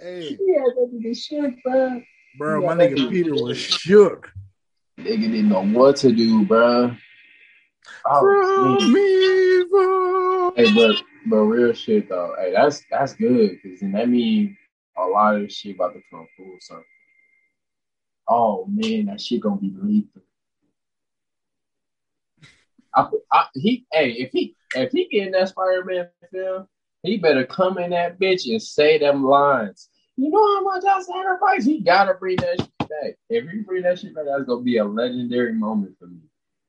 [0.00, 2.02] Hey, Yeah, that nigga shit, bro.
[2.36, 4.30] bro, Yeah, my nigga Peter was shook.
[4.98, 6.94] Nigga didn't know what to do, bro.
[8.06, 10.52] Oh, From evil.
[10.56, 10.96] Hey, but
[11.26, 12.34] but real shit though.
[12.38, 14.56] Hey, that's that's good because then that means
[14.96, 16.84] a lot of shit about to come full circle.
[18.28, 20.22] Oh man, that shit gonna be lethal.
[22.94, 26.66] I, I, he, hey, if he if he get in that Spider-Man film,
[27.02, 29.88] he better come in that bitch and say them lines.
[30.16, 31.64] You know how much I sacrifice?
[31.64, 33.14] He gotta bring that shit back.
[33.30, 36.18] If he bring that shit back, that's gonna be a legendary moment for me.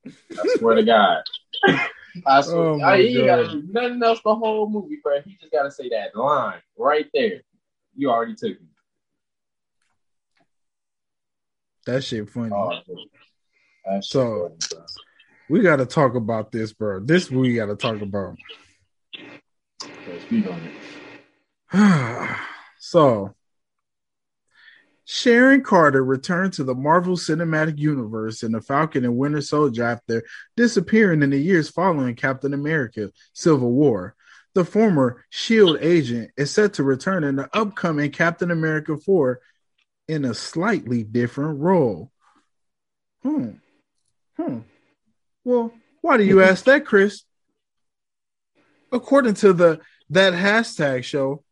[0.05, 1.23] I swear to God.
[1.67, 1.87] I
[2.27, 3.51] oh swear, Oh, I, he ain't gotta God.
[3.53, 5.21] do nothing else the whole movie, bro.
[5.21, 7.41] He just gotta say that line right there.
[7.95, 8.59] You already took it.
[11.85, 12.51] That shit funny.
[12.53, 12.69] Oh.
[13.85, 14.83] That shit So- funny.
[15.51, 16.99] We got to talk about this, bro.
[16.99, 18.37] This we got to talk about.
[22.81, 23.35] So,
[25.03, 30.23] Sharon Carter returned to the Marvel Cinematic Universe in the Falcon and Winter Soldier after
[30.55, 34.15] disappearing in the years following Captain America Civil War.
[34.53, 39.39] The former SHIELD agent is set to return in the upcoming Captain America 4
[40.07, 42.11] in a slightly different role.
[43.23, 43.51] Hmm.
[44.37, 44.59] Hmm.
[45.43, 47.23] Well, why do you ask that, Chris?
[48.91, 49.79] According to the
[50.09, 51.43] that hashtag show,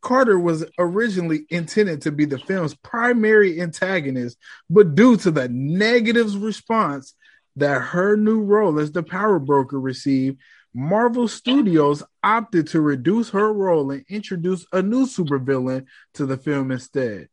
[0.00, 4.36] Carter was originally intended to be the film's primary antagonist,
[4.68, 7.14] but due to the negative response
[7.56, 10.38] that her new role as the power broker received,
[10.74, 16.70] Marvel Studios opted to reduce her role and introduce a new supervillain to the film
[16.70, 17.28] instead.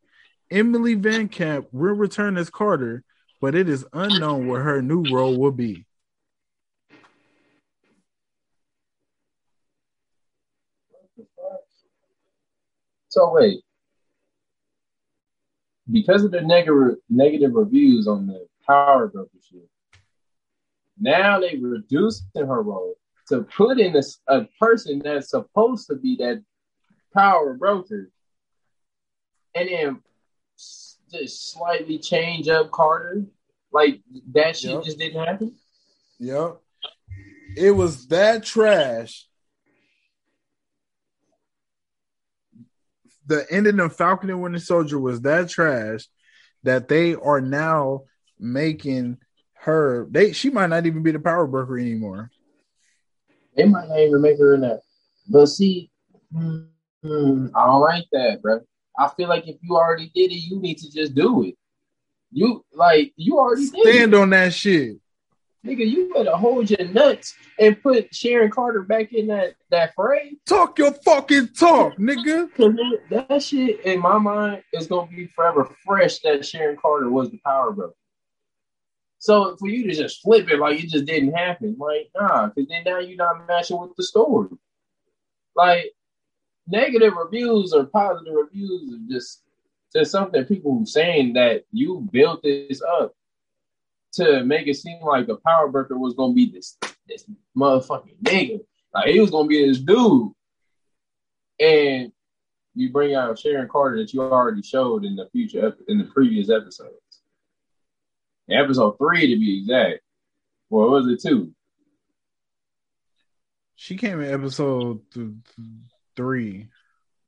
[0.49, 3.03] Emily VanCamp will return as Carter,
[3.41, 5.85] but it is unknown what her new role will be.
[13.11, 13.61] So wait,
[15.91, 19.67] because of the negative negative reviews on the Power Broker shit,
[20.97, 22.95] now they reduced her role
[23.27, 24.01] to put in a,
[24.33, 26.41] a person that's supposed to be that
[27.13, 28.09] Power Broker,
[29.53, 29.99] and then
[31.11, 33.25] just slightly change up Carter.
[33.73, 33.99] Like
[34.31, 34.83] that shit Yep.
[34.83, 35.55] just didn't happen.
[36.19, 36.61] Yep.
[37.57, 39.27] It was that trash.
[43.27, 46.07] The ending of Falcon and Winter Soldier was that trash
[46.63, 48.01] that they are now
[48.39, 49.17] making
[49.53, 52.31] her they she might not even be the power broker anymore.
[53.55, 54.81] They might not even make her in that.
[55.27, 55.91] But see,
[56.33, 56.67] mm,
[57.05, 58.61] mm, I don't like that, bro.
[58.97, 61.55] I feel like if you already did it, you need to just do it.
[62.31, 64.97] You like you already Stand on that shit.
[65.65, 70.37] Nigga, you better hold your nuts and put Sharon Carter back in that, that fray.
[70.47, 72.49] Talk your fucking talk, nigga.
[73.09, 77.39] That shit in my mind is gonna be forever fresh that Sharon Carter was the
[77.45, 77.93] power broker.
[79.19, 82.67] So for you to just flip it like it just didn't happen, like nah, because
[82.67, 84.49] then now you're not matching with the story.
[85.55, 85.91] Like
[86.67, 89.43] negative reviews or positive reviews are just
[89.93, 93.13] just something people saying that you built this up
[94.13, 97.25] to make it seem like the power broker was gonna be this this
[97.57, 98.59] motherfucking nigga.
[98.93, 100.31] Like he was gonna be this dude,
[101.59, 102.11] and
[102.73, 106.49] you bring out Sharon Carter that you already showed in the future in the previous
[106.49, 106.95] episodes.
[108.49, 110.01] Episode three to be exact.
[110.69, 111.53] Well, was it two?
[113.75, 115.31] She came in episode th-
[116.15, 116.67] three.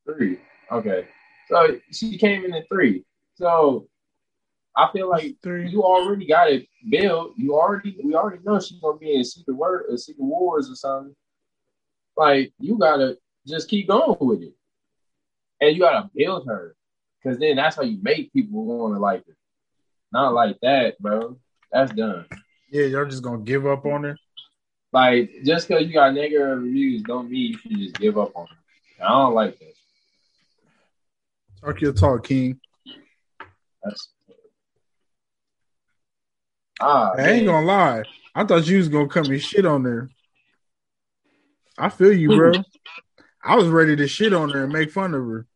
[0.06, 0.40] Three.
[0.72, 1.08] Okay.
[1.50, 3.06] So she came in at three.
[3.36, 3.88] So
[4.76, 5.70] I feel like Three.
[5.70, 7.34] you already got it built.
[7.38, 10.70] You already we already know she's gonna be in Secret Word or uh, Secret Wars
[10.70, 11.16] or something.
[12.18, 14.54] Like you gotta just keep going with it.
[15.62, 16.76] And you gotta build her.
[17.24, 19.36] Cause then that's how you make people want to like her.
[20.12, 21.38] Not like that, bro.
[21.72, 22.26] That's done.
[22.70, 24.18] Yeah, y'all just gonna give up on her.
[24.92, 28.48] Like just because you got negative reviews don't mean you should just give up on
[28.48, 29.06] her.
[29.06, 29.74] I don't like that.
[31.62, 32.60] Talk your talk, King.
[33.84, 34.10] That's
[36.84, 38.04] ah, I ain't gonna lie.
[38.36, 40.10] I thought you was gonna come and shit on her.
[41.78, 42.64] I feel you, bro.
[43.44, 45.48] I was ready to shit on her and make fun of her.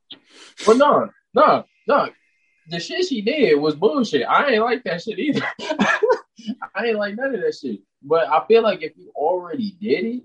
[0.66, 2.10] But no, no, no.
[2.70, 4.28] The shit she did was bullshit.
[4.28, 5.46] I ain't like that shit either.
[6.76, 7.80] I ain't like none of that shit.
[8.02, 10.24] But I feel like if you already did it,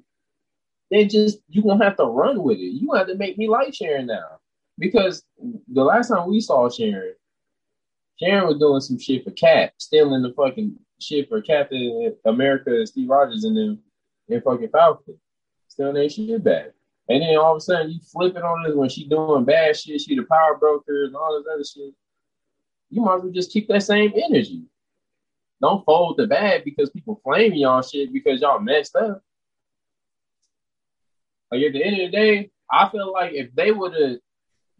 [0.90, 2.62] then just you gonna have to run with it.
[2.62, 4.38] You gonna have to make me like Sharon now.
[4.78, 5.22] Because
[5.68, 7.14] the last time we saw Sharon,
[8.18, 12.88] Sharon was doing some shit for Cap, stealing the fucking shit for Captain America, and
[12.88, 13.78] Steve Rogers, and them
[14.28, 15.18] in fucking Falcon,
[15.68, 16.66] Still their shit back.
[17.08, 19.76] And then all of a sudden you flip it on this when she doing bad
[19.76, 21.94] shit, she the power broker and all this other shit.
[22.90, 24.64] You might as well just keep that same energy.
[25.60, 29.22] Don't fold the bad because people flame y'all shit because y'all messed up.
[31.50, 34.18] Like at the end of the day, I feel like if they would have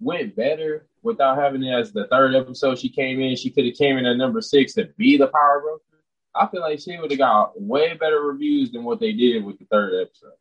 [0.00, 3.76] went better without having it as the third episode she came in, she could have
[3.76, 5.91] came in at number six to be the power broker.
[6.34, 9.58] I feel like she would have got way better reviews than what they did with
[9.58, 10.32] the third episode.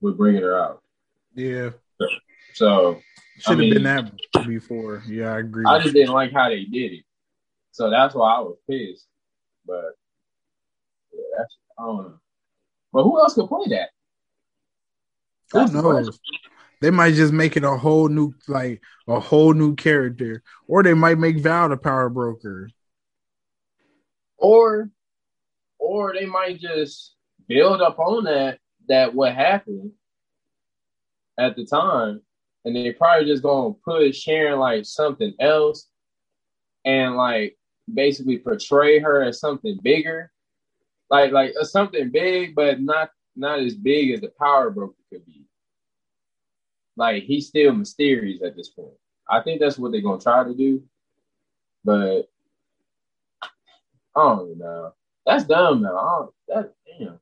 [0.00, 0.82] With bringing her out.
[1.34, 1.70] Yeah,
[2.54, 3.00] So
[3.38, 4.12] should have mean- been that
[4.46, 5.02] before.
[5.06, 5.64] Yeah, I agree.
[5.66, 7.04] I just didn't like how they did it.
[7.72, 9.06] So that's why I was pissed.
[9.66, 9.92] But
[11.12, 12.20] yeah, that's I don't know.
[12.92, 13.90] But who else could play that?
[15.52, 16.18] Who the knows?
[16.80, 20.94] They might just make it a whole new, like a whole new character, or they
[20.94, 22.70] might make Val the power broker.
[24.38, 24.90] Or
[25.80, 27.16] or they might just
[27.48, 28.58] build up on that
[28.88, 29.90] that what happened
[31.38, 32.20] at the time,
[32.64, 35.88] and they probably just gonna put Sharon like something else
[36.84, 37.56] and like
[37.92, 40.30] basically portray her as something bigger.
[41.08, 45.24] Like like uh, something big, but not not as big as the power broker could
[45.24, 45.46] be.
[46.96, 48.92] Like he's still mysterious at this point.
[49.28, 50.82] I think that's what they're gonna try to do.
[51.84, 52.28] But
[53.42, 53.48] I
[54.14, 54.92] don't know.
[55.30, 56.34] That's dumb though.
[56.48, 57.20] That damn.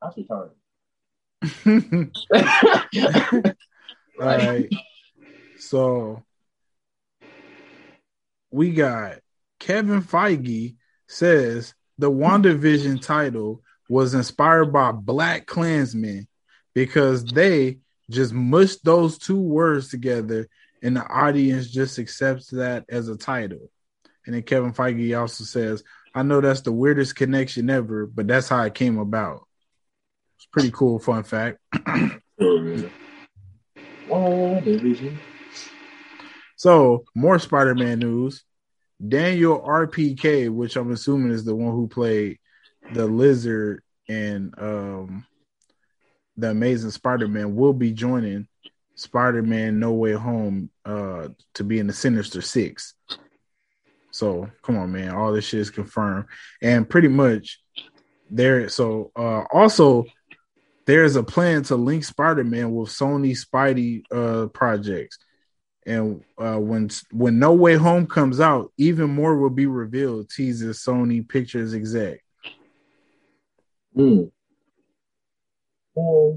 [0.00, 0.52] That's retarded.
[4.18, 4.70] right.
[5.58, 6.22] So
[8.50, 9.18] we got
[9.60, 10.76] Kevin Feige
[11.08, 13.60] says the WandaVision title
[13.90, 16.26] was inspired by BlacKkKlansman
[16.72, 20.48] because they just mushed those two words together
[20.82, 23.70] and the audience just accepts that as a title.
[24.24, 25.82] And then Kevin Feige also says,
[26.14, 29.46] I know that's the weirdest connection ever, but that's how it came about.
[30.36, 31.58] It's pretty cool, fun fact.
[36.56, 38.44] So more Spider-Man news.
[39.06, 42.38] Daniel RPK, which I'm assuming is the one who played
[42.92, 45.26] the lizard in um
[46.36, 48.46] the Amazing Spider-Man, will be joining
[48.94, 52.94] Spider-Man No Way Home uh to be in the Sinister Six.
[54.12, 56.26] So come on, man, all this shit is confirmed,
[56.62, 57.60] and pretty much
[58.30, 58.68] there.
[58.68, 60.04] So uh also
[60.86, 65.18] there's a plan to link Spider-Man with Sony Spidey uh projects.
[65.84, 70.30] And uh, when when No Way Home comes out, even more will be revealed.
[70.30, 72.20] Teases Sony Pictures exec.
[73.92, 74.24] Hmm.
[75.96, 76.36] Hmm.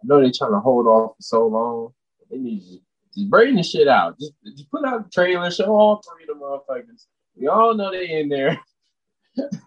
[0.00, 1.94] I know they're trying to hold off for so long.
[2.30, 2.80] They need to
[3.18, 4.18] just, bring the shit out.
[4.18, 7.06] Just, just put out the trailer, show all three of them motherfuckers.
[7.36, 8.58] We all know they in there.
[9.36, 9.58] just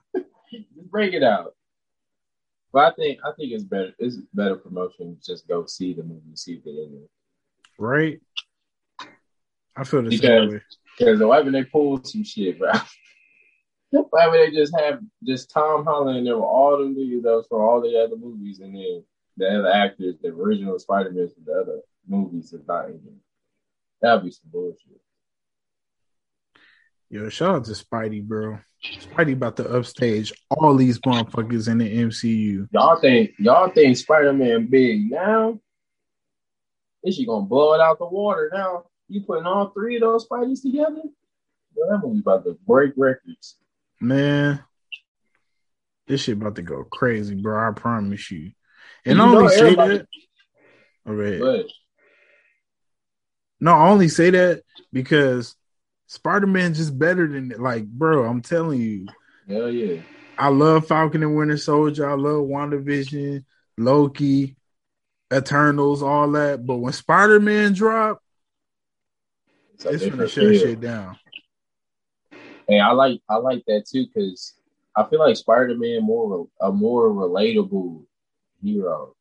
[0.90, 1.54] bring it out.
[2.74, 3.94] But I think I think it's better.
[4.00, 5.18] It's better promotion.
[5.18, 7.10] to Just go see the movie, see if they're in there.
[7.78, 8.22] Right?
[9.76, 10.62] I feel the Because- same way.
[10.98, 12.72] Because whenever they pull some shit, bro.
[13.92, 17.48] Whenever they just have just Tom Holland in there with all the niggas that was
[17.48, 19.04] for all the other movies, and then
[19.36, 23.14] the other actors, the original Spider Man from the other movies is not in there.
[24.02, 25.02] That'd be some bullshit.
[27.10, 28.58] Yo, shout out to Spidey, bro.
[28.84, 32.68] Spidey about to upstage all these motherfuckers in the MCU.
[32.72, 35.60] Y'all think y'all think Spider Man big now?
[37.04, 38.86] Is she gonna blow it out the water now?
[39.08, 41.02] You putting all three of those Spideys together?
[41.76, 43.58] Well, that movie about to break records.
[44.00, 44.64] Man,
[46.08, 47.70] this shit about to go crazy, bro.
[47.70, 48.52] I promise you.
[49.06, 50.08] And You I only say that.
[51.06, 51.66] All right.
[53.62, 55.56] No, I only say that because
[56.08, 58.26] Spider Man just better than like, bro.
[58.26, 59.08] I'm telling you,
[59.48, 60.02] hell yeah.
[60.38, 62.10] I love Falcon and Winter Soldier.
[62.10, 63.46] I love WandaVision,
[63.78, 64.56] Loki,
[65.32, 66.66] Eternals, all that.
[66.66, 68.22] But when Spider Man drop,
[69.76, 71.18] It's it's gonna shut shit down.
[72.68, 74.56] Hey, I like I like that too because
[74.96, 78.04] I feel like Spider Man more a more relatable
[78.64, 79.16] hero.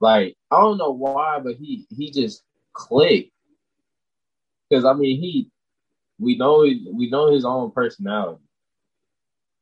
[0.00, 2.42] Like I don't know why, but he he just
[2.72, 3.30] clicked.
[4.68, 5.50] Because I mean, he
[6.18, 8.42] we know we know his own personality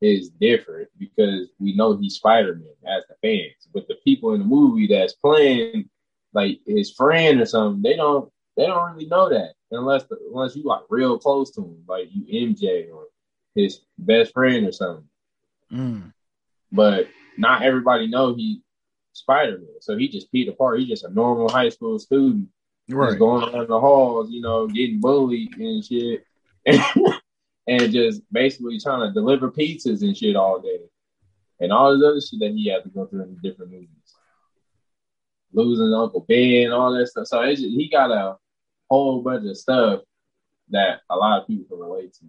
[0.01, 4.41] is different because we know he's Spider Man as the fans, but the people in
[4.41, 5.89] the movie that's playing
[6.33, 10.57] like his friend or something, they don't they don't really know that unless the, unless
[10.57, 13.07] you like real close to him, like you MJ or
[13.55, 15.09] his best friend or something.
[15.73, 16.13] Mm.
[16.73, 18.63] But not everybody know he
[19.13, 20.79] Spider Man, so he just Peter Parker.
[20.79, 22.49] He's just a normal high school student,
[22.93, 23.19] Right.
[23.19, 26.25] going around the halls, you know, getting bullied and shit,
[26.67, 30.81] and just basically trying to deliver pizzas and shit all day,
[31.61, 33.89] and all this other shit that he had to go through in the different movies,
[35.53, 37.27] losing Uncle Ben, all that stuff.
[37.27, 38.37] So it's just, he got a
[38.89, 40.01] whole bunch of stuff
[40.71, 42.25] that a lot of people can relate to.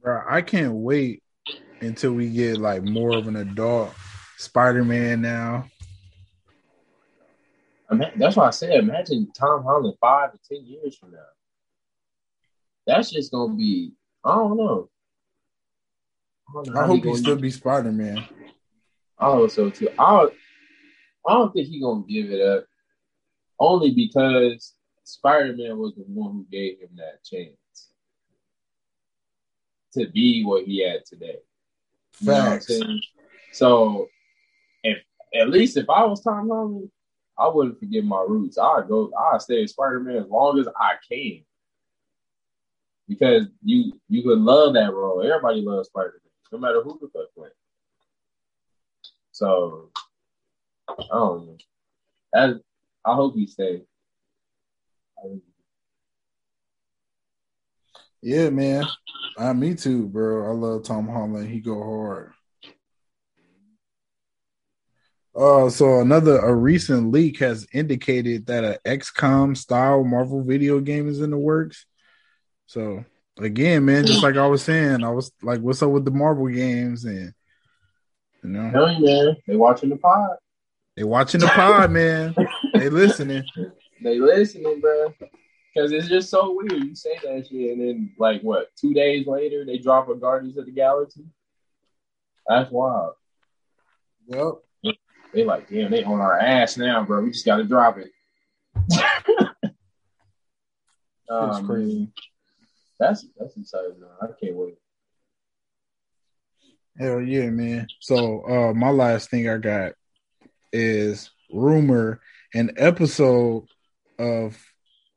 [0.00, 1.22] Bro, I can't wait
[1.80, 3.92] until we get like more of an adult
[4.38, 5.66] Spider Man now.
[8.16, 11.18] That's why I said, imagine Tom Holland five to ten years from now.
[12.86, 13.92] That's just gonna be,
[14.24, 14.88] I don't know.
[16.48, 18.24] I, don't know I hope he gonna- still be Spider Man.
[19.18, 19.88] I hope so too.
[19.98, 20.28] I,
[21.26, 22.64] I don't think he's gonna give it up,
[23.60, 24.74] only because
[25.04, 27.56] Spider Man was the one who gave him that chance
[29.94, 31.38] to be what he had today.
[32.20, 32.66] You know what I'm Facts.
[32.66, 33.02] saying?
[33.52, 34.08] So,
[34.82, 34.98] if
[35.34, 36.90] at least if I was Tom Holland,
[37.42, 38.56] I wouldn't forget my roots.
[38.56, 39.10] I'd go.
[39.32, 41.44] I'd stay Spider Man as long as I can,
[43.08, 45.22] because you you could love that role.
[45.22, 47.50] Everybody loves Spider Man, no matter who the fuck playing.
[49.32, 49.90] So,
[50.88, 51.58] I don't
[52.34, 52.60] know.
[53.04, 53.82] I hope he stays.
[58.22, 58.86] Yeah, man.
[59.36, 60.48] Uh, me too, bro.
[60.48, 61.48] I love Tom Holland.
[61.48, 62.34] He go hard.
[65.34, 71.08] Uh, so another a recent leak has indicated that a XCOM style Marvel video game
[71.08, 71.86] is in the works.
[72.66, 73.04] So
[73.38, 76.48] again, man, just like I was saying, I was like, "What's up with the Marvel
[76.48, 77.32] games?" And
[78.42, 80.36] you know, Tell you, man, they watching the pod.
[80.96, 82.34] they watching the pod, man.
[82.74, 83.44] They listening.
[84.02, 85.14] They listening, bro.
[85.74, 86.84] Because it's just so weird.
[86.84, 88.74] You say that shit, and then like what?
[88.76, 91.24] Two days later, they drop a Guardians of the Galaxy.
[92.46, 93.14] That's wild.
[94.26, 94.54] Yep.
[95.32, 97.22] They like, damn, they on our ass now, bro.
[97.22, 98.10] We just got to drop it.
[101.34, 102.12] It's Um, crazy.
[103.00, 103.98] That's that's exciting.
[103.98, 104.10] Man.
[104.20, 104.74] I can't wait.
[106.98, 107.86] Hell yeah, man.
[108.00, 109.92] So uh my last thing I got
[110.74, 112.20] is rumor
[112.54, 113.64] an episode
[114.18, 114.62] of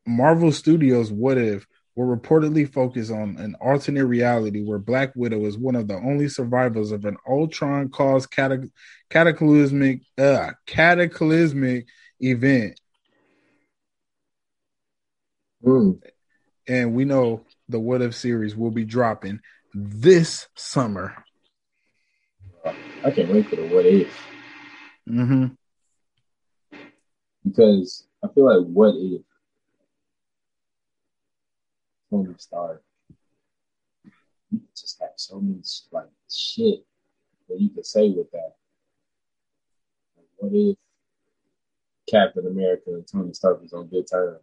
[0.06, 1.66] Marvel Studios What If
[1.96, 6.28] will reportedly focus on an alternate reality where Black Widow is one of the only
[6.28, 8.70] survivors of an Ultron caused catac-
[9.10, 11.86] cataclysmic uh cataclysmic
[12.20, 12.78] event.
[15.64, 16.00] Mm.
[16.68, 19.40] And we know the What If series will be dropping
[19.74, 21.24] this summer.
[23.04, 24.26] I can't wait for the what if
[25.08, 25.46] Mm-hmm.
[27.46, 29.22] because I feel like what if
[32.10, 32.82] Tony Stark.
[34.50, 35.60] You just have so many
[35.92, 36.84] like shit
[37.48, 38.54] that you could say with that.
[40.16, 40.76] Like, what if
[42.08, 44.40] Captain America and Tony Stark was on good terms?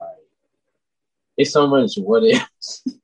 [0.00, 0.10] Like,
[1.36, 2.42] it's so much what if.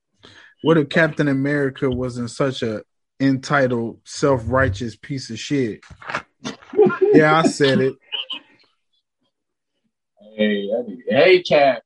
[0.63, 2.83] What if Captain America wasn't such a
[3.21, 5.81] entitled, self-righteous piece of shit?
[7.13, 7.95] Yeah, I said it.
[10.37, 10.69] hey,
[11.09, 11.83] hey, Cap.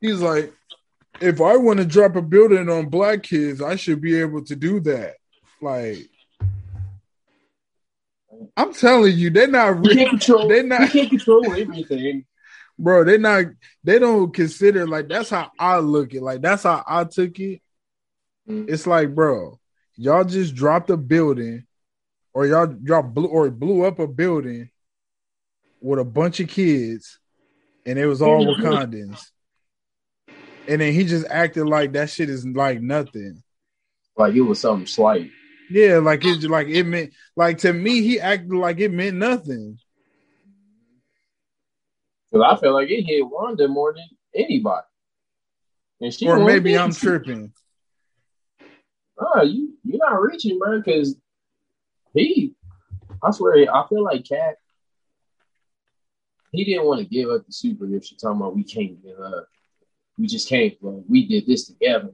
[0.00, 0.52] He's like,
[1.20, 4.56] if I want to drop a building on black kids, I should be able to
[4.56, 5.14] do that.
[5.60, 6.08] Like,
[8.56, 9.94] I'm telling you, they're not You real.
[9.94, 10.48] can't control.
[10.48, 12.24] They're you not, can't control everything.
[12.78, 13.04] bro.
[13.04, 13.46] They're not.
[13.84, 16.22] They don't consider like that's how I look it.
[16.22, 17.60] Like that's how I took it.
[18.48, 18.68] Mm.
[18.68, 19.60] It's like, bro,
[19.94, 21.64] y'all just dropped a building,
[22.34, 24.70] or y'all y'all blew or blew up a building
[25.80, 27.18] with a bunch of kids,
[27.86, 29.30] and it was all Wakandans.
[30.68, 33.42] And then he just acted like that shit is like nothing.
[34.16, 35.30] Like it was something slight.
[35.70, 39.78] Yeah, like it's like it meant like to me, he acted like it meant nothing.
[42.30, 44.86] Because I feel like it hit Wanda more than anybody.
[46.00, 46.96] And she Or maybe I'm it.
[46.98, 47.52] tripping.
[49.20, 50.80] Nah, you you're not reaching, bro.
[50.80, 51.16] Because
[52.14, 52.54] he,
[53.22, 54.56] I swear, I feel like Cat.
[56.52, 59.18] He didn't want to give up the super if she talking about we can't give
[59.18, 59.48] up.
[60.18, 60.74] We just can't.
[60.80, 62.12] Well, we did this together.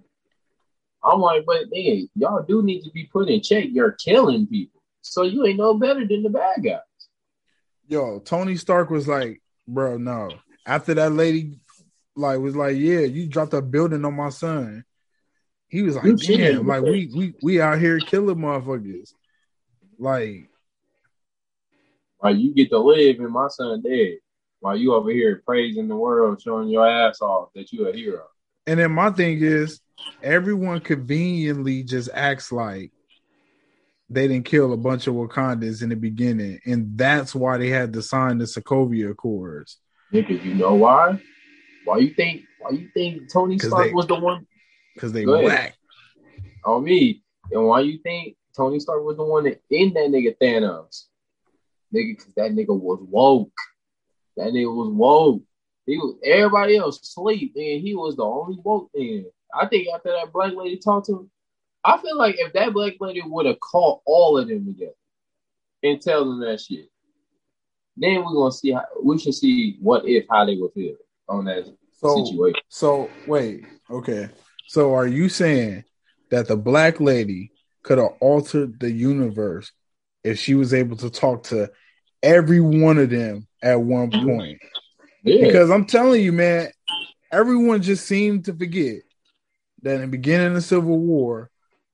[1.03, 3.67] I'm like, but hey, y'all do need to be put in check.
[3.71, 6.81] You're killing people, so you ain't no better than the bad guys.
[7.89, 10.31] Yo, Tony Stark was like, bro, no.
[10.67, 11.59] After that lady
[12.19, 14.85] like was like, yeah, you dropped a building on my son.
[15.69, 19.13] He was like, You damn, like we we we out here killing motherfuckers.
[19.99, 20.49] Like,
[22.23, 24.19] Like you get to live and my son dead,
[24.61, 28.25] while you over here praising the world, showing your ass off that you a hero.
[28.67, 29.81] and then my thing is,
[30.23, 32.93] everyone conveniently just acts like
[34.11, 37.93] they didn't kill a bunch of Wakandans in the beginning, and that's why they had
[37.93, 39.79] to sign the Sokovia Accords.
[40.13, 41.23] Nigga, you know why?
[41.85, 42.43] Why you think?
[42.61, 44.47] Why you think Tony Stark they- was the one
[44.95, 45.77] Because they whack.
[46.65, 47.23] on me?
[47.53, 51.05] And why you think Tony Stark was the one that in that nigga Thanos?
[51.95, 53.53] Nigga, because that nigga was woke.
[54.39, 55.43] That nigga was woke.
[55.85, 58.89] He was everybody else sleep, and he was the only woke.
[58.95, 61.31] Then I think after that black lady talked to him,
[61.83, 64.93] I feel like if that black lady would have called all of them together
[65.83, 66.89] and tell them that shit,
[67.97, 70.95] then we're gonna see how we should see what if how they would feel
[71.29, 72.61] on that So situation.
[72.69, 74.29] So wait, okay.
[74.69, 75.83] So are you saying
[76.31, 77.51] that the black lady
[77.83, 79.73] could have altered the universe
[80.23, 81.73] if she was able to talk to
[82.23, 84.27] every one of them at one mm-hmm.
[84.27, 84.59] point?
[85.25, 85.47] Yeah.
[85.47, 86.71] Because I'm telling you, man,
[87.33, 89.03] everyone just seemed to forget
[89.83, 91.51] that in the beginning of the Civil War,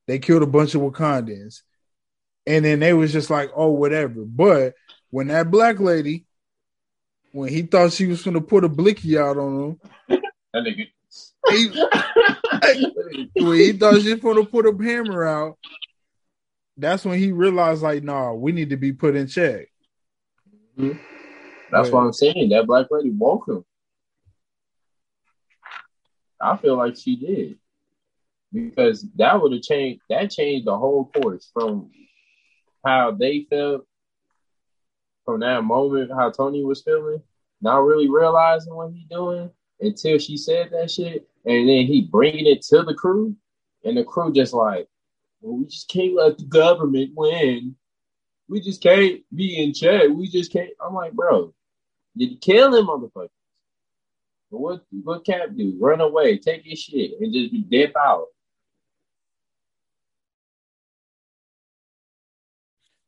[0.06, 1.62] they killed a bunch of Wakandans.
[2.46, 4.24] And then they was just like, oh, whatever.
[4.24, 4.74] But
[5.10, 6.26] when that black lady,
[7.32, 10.20] when he thought she was gonna put a blicky out on him,
[10.52, 10.86] that nigga.
[11.50, 15.58] he, when he thought she was gonna put a hammer out,
[16.76, 19.68] that's when he realized, like, nah, we need to be put in check.
[21.70, 22.50] That's what I'm saying.
[22.50, 23.64] That black lady woke him.
[26.40, 27.58] I feel like she did.
[28.52, 31.90] Because that would have changed that changed the whole course from
[32.84, 33.86] how they felt
[35.24, 37.22] from that moment, how Tony was feeling,
[37.60, 39.50] not really realizing what he doing
[39.80, 41.28] until she said that shit.
[41.46, 43.34] And then he bringing it to the crew.
[43.84, 44.88] And the crew just like,
[45.40, 47.76] well, we just can't let the government win.
[48.48, 50.02] We just can't be in check.
[50.14, 50.70] We just can't.
[50.84, 51.54] I'm like, bro,
[52.14, 53.28] you kill them motherfuckers.
[54.50, 55.76] But what what Cap do?
[55.80, 58.26] Run away, take your shit, and just dip out.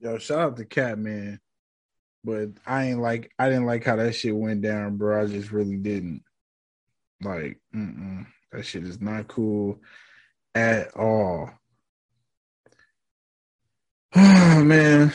[0.00, 1.40] Yo, shout out to Cat Man.
[2.24, 5.22] But I ain't like I didn't like how that shit went down, bro.
[5.22, 6.22] I just really didn't.
[7.22, 8.26] Like, mm-mm.
[8.52, 9.80] that shit is not cool
[10.54, 11.50] at all.
[14.64, 15.12] Man,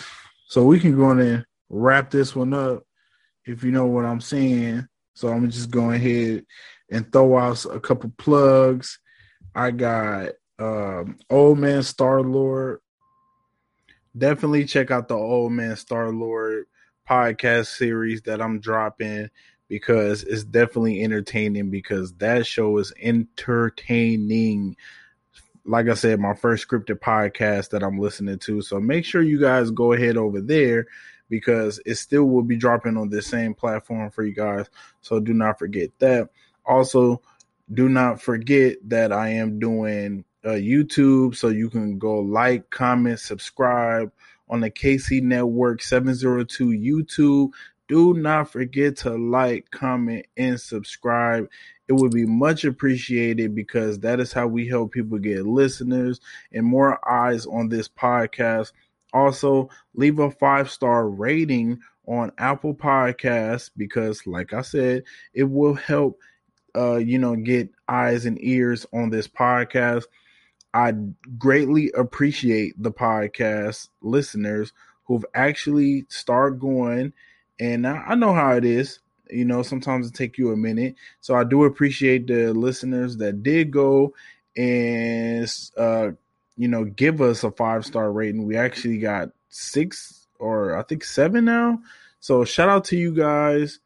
[0.48, 2.84] so we can go in and wrap this one up
[3.46, 4.88] if you know what I'm saying.
[5.16, 6.46] So I'm just going ahead
[6.92, 9.00] and throw out a couple plugs.
[9.56, 12.82] I got um, Old Man Star Lord.
[14.16, 16.66] Definitely check out the Old Man Star Lord
[17.10, 19.30] podcast series that I'm dropping
[19.68, 24.76] because it's definitely entertaining because that show is entertaining.
[25.66, 28.62] Like I said, my first scripted podcast that I'm listening to.
[28.62, 30.88] So make sure you guys go ahead over there
[31.30, 34.70] because it still will be dropping on the same platform for you guys.
[35.02, 36.30] So do not forget that.
[36.66, 37.22] Also,
[37.74, 43.20] do not forget that I am doing uh, YouTube, so you can go like, comment,
[43.20, 44.12] subscribe
[44.50, 47.52] on the KC Network 702 YouTube.
[47.88, 51.50] Do not forget to like, comment, and subscribe.
[51.92, 56.22] It would be much appreciated because that is how we help people get listeners
[56.54, 58.72] and more eyes on this podcast.
[59.12, 65.74] Also, leave a five star rating on Apple Podcasts because, like I said, it will
[65.74, 66.18] help
[66.78, 70.06] uh, you know, get eyes and ears on this podcast.
[70.74, 70.94] I
[71.38, 74.72] greatly appreciate the podcast listeners
[75.08, 77.12] who've actually started going.
[77.60, 79.00] And I know how it is.
[79.32, 80.96] You know, sometimes it take you a minute.
[81.22, 84.14] So I do appreciate the listeners that did go
[84.56, 86.12] and uh,
[86.58, 88.46] you know, give us a five star rating.
[88.46, 91.80] We actually got six or I think seven now.
[92.20, 93.80] So shout out to you guys.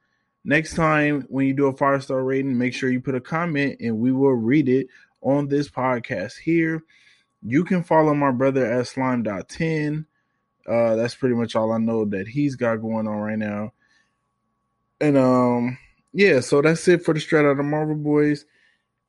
[0.43, 3.78] Next time when you do a five star rating, make sure you put a comment
[3.80, 4.88] and we will read it
[5.22, 6.84] on this podcast here.
[7.41, 10.06] You can follow my brother at slime.10.
[10.68, 13.72] Uh, that's pretty much all I know that he's got going on right now.
[15.02, 15.78] And um,
[16.14, 18.46] yeah, so that's it for the Straight Out of Marvel Boys.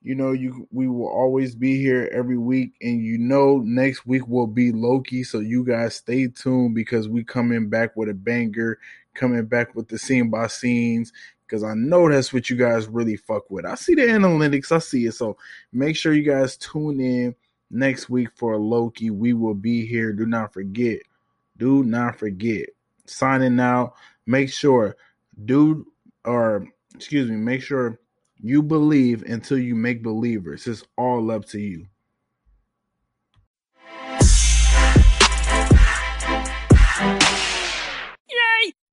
[0.02, 4.26] You know, you we will always be here every week, and you know next week
[4.28, 5.24] will be Loki.
[5.24, 8.78] So you guys stay tuned because we coming back with a banger,
[9.14, 11.12] coming back with the scene by scenes.
[11.46, 13.64] Because I know that's what you guys really fuck with.
[13.64, 15.12] I see the analytics, I see it.
[15.12, 15.36] So
[15.72, 17.36] make sure you guys tune in
[17.70, 19.10] next week for Loki.
[19.10, 20.12] We will be here.
[20.12, 21.00] Do not forget.
[21.56, 22.68] Do not forget.
[23.06, 23.94] Signing out.
[24.26, 24.96] Make sure,
[25.44, 25.84] dude,
[26.24, 28.00] or excuse me, make sure
[28.38, 30.66] you believe until you make believers.
[30.66, 31.86] It's all up to you.